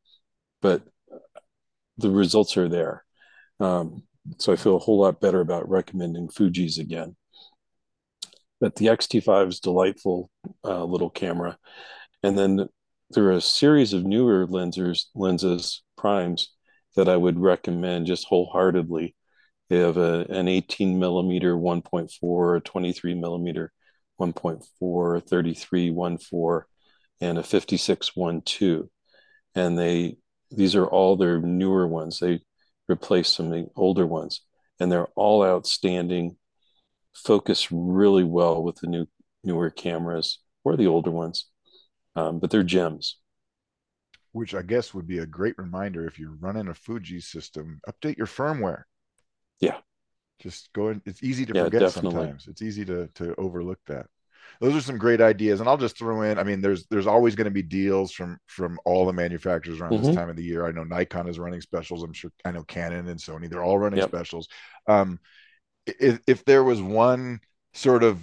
but 0.60 0.82
the 1.98 2.10
results 2.10 2.56
are 2.56 2.68
there. 2.68 3.04
Um, 3.60 4.02
so 4.38 4.52
I 4.52 4.56
feel 4.56 4.76
a 4.76 4.80
whole 4.80 5.00
lot 5.00 5.20
better 5.20 5.40
about 5.40 5.68
recommending 5.68 6.28
Fuji's 6.28 6.78
again. 6.78 7.16
But 8.60 8.76
the 8.76 8.88
X-T5 8.88 9.48
is 9.48 9.60
delightful 9.60 10.30
uh, 10.64 10.84
little 10.84 11.10
camera. 11.10 11.58
And 12.22 12.38
then 12.38 12.68
there 13.10 13.24
are 13.24 13.32
a 13.32 13.40
series 13.40 13.92
of 13.92 14.04
newer 14.04 14.46
lenses, 14.46 15.10
lenses 15.14 15.82
primes 15.96 16.54
that 16.96 17.08
I 17.08 17.16
would 17.16 17.38
recommend 17.38 18.06
just 18.06 18.26
wholeheartedly. 18.26 19.14
They 19.68 19.78
have 19.78 19.96
a, 19.96 20.26
an 20.28 20.48
18 20.48 20.98
millimeter 20.98 21.54
1.4, 21.54 22.56
a 22.56 22.60
23 22.60 23.14
millimeter 23.14 23.72
1.4, 24.20 25.28
33 25.28 25.90
1.4, 25.90 26.62
and 27.20 27.38
a 27.38 27.42
56 27.42 28.10
1.2. 28.16 28.88
And 29.54 29.78
they 29.78 30.16
these 30.50 30.76
are 30.76 30.86
all 30.86 31.16
their 31.16 31.40
newer 31.40 31.86
ones. 31.86 32.20
They 32.20 32.40
replace 32.88 33.28
some 33.28 33.46
of 33.46 33.52
the 33.52 33.68
older 33.76 34.06
ones, 34.06 34.42
and 34.80 34.90
they're 34.90 35.08
all 35.16 35.44
outstanding. 35.44 36.36
Focus 37.14 37.70
really 37.70 38.24
well 38.24 38.62
with 38.62 38.76
the 38.76 38.88
new 38.88 39.06
newer 39.44 39.70
cameras 39.70 40.40
or 40.64 40.76
the 40.76 40.86
older 40.86 41.10
ones 41.12 41.46
um, 42.16 42.38
but 42.38 42.50
they're 42.50 42.62
gems. 42.62 43.18
Which 44.32 44.54
I 44.54 44.62
guess 44.62 44.92
would 44.94 45.06
be 45.06 45.18
a 45.18 45.26
great 45.26 45.56
reminder 45.58 46.06
if 46.06 46.18
you're 46.18 46.36
running 46.40 46.68
a 46.68 46.74
Fuji 46.74 47.20
system, 47.20 47.80
update 47.88 48.16
your 48.16 48.26
firmware. 48.26 48.82
Yeah. 49.60 49.76
Just 50.40 50.72
go 50.72 50.88
in. 50.88 51.00
It's 51.06 51.22
easy 51.22 51.46
to 51.46 51.54
yeah, 51.54 51.64
forget 51.64 51.80
definitely. 51.80 52.12
sometimes. 52.12 52.48
It's 52.48 52.62
easy 52.62 52.84
to 52.86 53.08
to 53.14 53.34
overlook 53.36 53.78
that. 53.86 54.06
Those 54.60 54.76
are 54.76 54.80
some 54.80 54.98
great 54.98 55.20
ideas, 55.20 55.60
and 55.60 55.68
I'll 55.68 55.76
just 55.76 55.98
throw 55.98 56.22
in. 56.22 56.38
I 56.38 56.44
mean, 56.44 56.60
there's 56.60 56.86
there's 56.86 57.06
always 57.06 57.34
going 57.34 57.46
to 57.46 57.50
be 57.50 57.62
deals 57.62 58.12
from 58.12 58.38
from 58.46 58.78
all 58.84 59.06
the 59.06 59.12
manufacturers 59.12 59.80
around 59.80 59.92
mm-hmm. 59.92 60.06
this 60.06 60.14
time 60.14 60.28
of 60.30 60.36
the 60.36 60.44
year. 60.44 60.66
I 60.66 60.72
know 60.72 60.84
Nikon 60.84 61.28
is 61.28 61.38
running 61.38 61.60
specials. 61.60 62.02
I'm 62.02 62.12
sure 62.12 62.30
I 62.44 62.52
know 62.52 62.62
Canon 62.64 63.08
and 63.08 63.20
Sony. 63.20 63.48
They're 63.48 63.64
all 63.64 63.78
running 63.78 63.98
yep. 63.98 64.08
specials. 64.08 64.48
Um, 64.86 65.18
if, 65.86 66.20
if 66.26 66.44
there 66.44 66.64
was 66.64 66.80
one 66.80 67.40
sort 67.74 68.04
of 68.04 68.20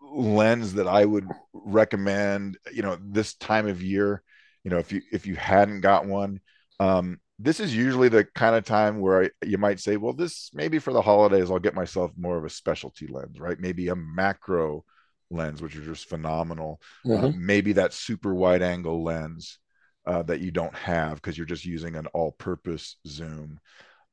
lens 0.00 0.74
that 0.74 0.88
I 0.88 1.04
would 1.04 1.28
recommend, 1.52 2.58
you 2.72 2.82
know, 2.82 2.98
this 3.00 3.34
time 3.34 3.68
of 3.68 3.82
year, 3.82 4.22
you 4.64 4.70
know, 4.70 4.78
if 4.78 4.92
you 4.92 5.02
if 5.12 5.26
you 5.26 5.36
hadn't 5.36 5.80
got 5.80 6.06
one, 6.06 6.40
um, 6.78 7.20
this 7.38 7.58
is 7.58 7.74
usually 7.74 8.08
the 8.08 8.24
kind 8.34 8.54
of 8.54 8.64
time 8.64 9.00
where 9.00 9.24
I, 9.24 9.30
you 9.44 9.56
might 9.56 9.80
say, 9.80 9.96
well, 9.96 10.12
this 10.12 10.50
maybe 10.52 10.78
for 10.78 10.92
the 10.92 11.02
holidays 11.02 11.50
I'll 11.50 11.58
get 11.58 11.74
myself 11.74 12.12
more 12.16 12.36
of 12.36 12.44
a 12.44 12.50
specialty 12.50 13.06
lens, 13.06 13.40
right? 13.40 13.58
Maybe 13.58 13.88
a 13.88 13.96
macro 13.96 14.84
lens, 15.30 15.62
which 15.62 15.76
are 15.76 15.84
just 15.84 16.08
phenomenal. 16.08 16.80
Mm-hmm. 17.06 17.24
Uh, 17.24 17.32
maybe 17.36 17.72
that 17.74 17.94
super 17.94 18.34
wide 18.34 18.62
angle 18.62 19.02
lens 19.02 19.58
uh, 20.06 20.22
that 20.24 20.40
you 20.40 20.50
don't 20.50 20.74
have 20.74 21.14
because 21.16 21.36
you're 21.36 21.46
just 21.46 21.64
using 21.64 21.96
an 21.96 22.06
all-purpose 22.08 22.96
zoom. 23.06 23.60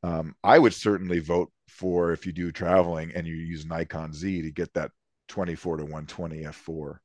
Um, 0.03 0.35
I 0.43 0.59
would 0.59 0.73
certainly 0.73 1.19
vote 1.19 1.51
for 1.67 2.11
if 2.11 2.25
you 2.25 2.31
do 2.31 2.51
traveling 2.51 3.11
and 3.15 3.25
you 3.25 3.35
use 3.35 3.65
Nikon 3.65 4.13
Z 4.13 4.43
to 4.43 4.51
get 4.51 4.73
that 4.73 4.91
24 5.27 5.77
to 5.77 5.83
120 5.83 6.43
f4 6.43 6.97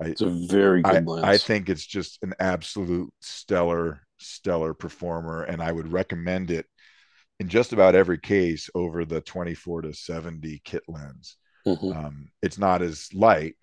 I, 0.00 0.06
it's 0.06 0.20
a 0.20 0.30
very 0.30 0.82
good 0.82 0.96
I, 0.96 1.00
lens. 1.00 1.24
I 1.24 1.38
think 1.38 1.68
it's 1.68 1.86
just 1.86 2.18
an 2.22 2.34
absolute 2.38 3.12
stellar 3.20 4.00
stellar 4.20 4.74
performer 4.74 5.44
and 5.44 5.62
i 5.62 5.70
would 5.70 5.92
recommend 5.92 6.50
it 6.50 6.66
in 7.38 7.48
just 7.48 7.72
about 7.72 7.94
every 7.94 8.18
case 8.18 8.68
over 8.74 9.04
the 9.04 9.20
24 9.20 9.82
to 9.82 9.94
70 9.94 10.60
kit 10.64 10.82
lens 10.88 11.36
Mm-hmm. 11.66 11.92
Um, 11.92 12.28
it's 12.42 12.58
not 12.58 12.82
as 12.82 13.12
light, 13.12 13.56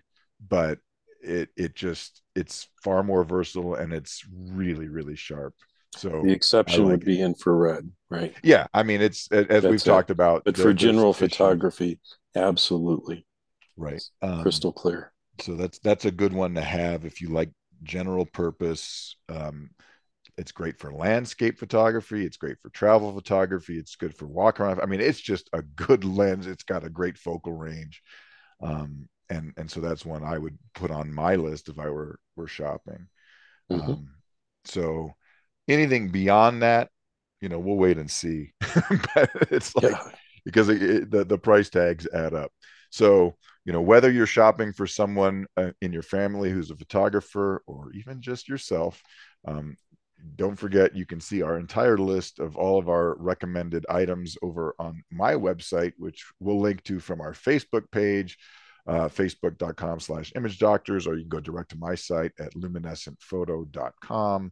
but 0.47 0.79
it 1.21 1.49
it 1.57 1.75
just 1.75 2.21
it's 2.35 2.67
far 2.83 3.03
more 3.03 3.23
versatile 3.23 3.75
and 3.75 3.93
it's 3.93 4.23
really 4.29 4.87
really 4.87 5.15
sharp. 5.15 5.53
So 5.95 6.21
the 6.23 6.31
exception 6.31 6.83
like 6.83 6.91
would 6.91 7.01
it. 7.03 7.05
be 7.05 7.21
infrared, 7.21 7.89
right? 8.09 8.33
Yeah, 8.43 8.67
I 8.73 8.83
mean 8.83 9.01
it's 9.01 9.31
as 9.31 9.47
That's 9.47 9.65
we've 9.65 9.75
it. 9.75 9.85
talked 9.85 10.11
about. 10.11 10.43
But 10.45 10.57
for 10.57 10.73
general 10.73 11.13
photography, 11.13 11.99
absolutely, 12.35 13.25
right, 13.77 14.03
um, 14.21 14.41
crystal 14.41 14.73
clear. 14.73 15.13
So 15.39 15.55
that's 15.55 15.79
that's 15.79 16.05
a 16.05 16.11
good 16.11 16.33
one 16.33 16.55
to 16.55 16.61
have 16.61 17.05
if 17.05 17.21
you 17.21 17.29
like 17.29 17.49
general 17.83 18.25
purpose. 18.25 19.15
Um, 19.29 19.71
it's 20.37 20.51
great 20.51 20.79
for 20.79 20.93
landscape 20.93 21.57
photography. 21.57 22.25
It's 22.25 22.37
great 22.37 22.59
for 22.61 22.69
travel 22.69 23.13
photography. 23.13 23.77
It's 23.77 23.95
good 23.95 24.15
for 24.15 24.25
walk 24.25 24.59
around. 24.59 24.81
I 24.81 24.85
mean, 24.85 24.99
it's 25.01 25.21
just 25.21 25.49
a 25.53 25.61
good 25.61 26.03
lens. 26.03 26.47
It's 26.47 26.63
got 26.63 26.83
a 26.83 26.89
great 26.89 27.17
focal 27.17 27.53
range. 27.53 28.01
Um, 28.61 29.07
and 29.29 29.53
and 29.57 29.69
so 29.69 29.79
that's 29.79 30.05
one 30.05 30.23
I 30.23 30.37
would 30.37 30.57
put 30.75 30.91
on 30.91 31.13
my 31.13 31.35
list 31.35 31.69
if 31.69 31.79
I 31.79 31.89
were 31.89 32.19
were 32.35 32.47
shopping. 32.47 33.07
Mm-hmm. 33.71 33.91
Um, 33.91 34.09
so 34.65 35.13
anything 35.67 36.09
beyond 36.09 36.61
that, 36.61 36.89
you 37.41 37.49
know, 37.49 37.59
we'll 37.59 37.77
wait 37.77 37.97
and 37.97 38.09
see. 38.09 38.53
but 39.15 39.29
it's 39.49 39.75
like 39.75 39.91
yeah. 39.91 40.11
because 40.43 40.69
it, 40.69 40.81
it, 40.81 41.11
the 41.11 41.25
the 41.25 41.37
price 41.37 41.69
tags 41.69 42.07
add 42.13 42.33
up. 42.33 42.51
So 42.91 43.35
you 43.65 43.73
know 43.73 43.81
whether 43.81 44.11
you're 44.11 44.27
shopping 44.27 44.73
for 44.73 44.85
someone 44.85 45.47
uh, 45.57 45.71
in 45.81 45.91
your 45.91 46.03
family 46.03 46.51
who's 46.51 46.71
a 46.71 46.75
photographer 46.75 47.63
or 47.65 47.91
even 47.93 48.21
just 48.21 48.47
yourself 48.47 49.01
um, 49.47 49.75
don't 50.35 50.55
forget 50.55 50.95
you 50.95 51.05
can 51.05 51.19
see 51.19 51.41
our 51.41 51.57
entire 51.57 51.97
list 51.97 52.39
of 52.39 52.57
all 52.57 52.79
of 52.79 52.89
our 52.89 53.15
recommended 53.19 53.85
items 53.89 54.37
over 54.41 54.75
on 54.79 55.03
my 55.11 55.33
website 55.33 55.93
which 55.97 56.25
we'll 56.39 56.59
link 56.59 56.83
to 56.83 56.99
from 56.99 57.21
our 57.21 57.33
facebook 57.33 57.83
page 57.91 58.37
uh, 58.87 59.07
facebook.com 59.07 59.99
slash 59.99 60.31
image 60.35 60.59
doctors, 60.59 61.07
or 61.07 61.15
you 61.15 61.21
can 61.21 61.29
go 61.29 61.39
direct 61.39 61.71
to 61.71 61.77
my 61.77 61.95
site 61.95 62.31
at 62.39 62.53
luminescentphoto.com. 62.53 64.51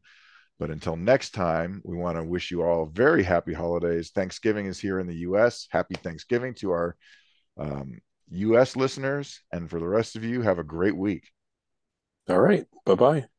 But 0.60 0.70
until 0.70 0.96
next 0.96 1.32
time, 1.32 1.82
we 1.84 1.98
want 1.98 2.18
to 2.18 2.24
wish 2.24 2.52
you 2.52 2.64
all 2.64 2.86
very 2.86 3.24
happy 3.24 3.54
holidays. 3.54 4.12
Thanksgiving 4.12 4.66
is 4.68 4.80
here 4.80 5.00
in 5.00 5.08
the 5.08 5.18
US. 5.18 5.68
Happy 5.72 5.96
Thanksgiving 5.96 6.54
to 6.56 6.72
our 6.72 6.96
um, 7.58 8.00
US 8.32 8.76
listeners. 8.76 9.42
And 9.52 9.70
for 9.70 9.80
the 9.80 9.88
rest 9.88 10.16
of 10.16 10.24
you, 10.24 10.42
have 10.42 10.60
a 10.60 10.64
great 10.64 10.96
week. 10.96 11.30
All 12.30 12.40
right. 12.40 12.66
Bye 12.86 12.96
bye. 12.96 13.33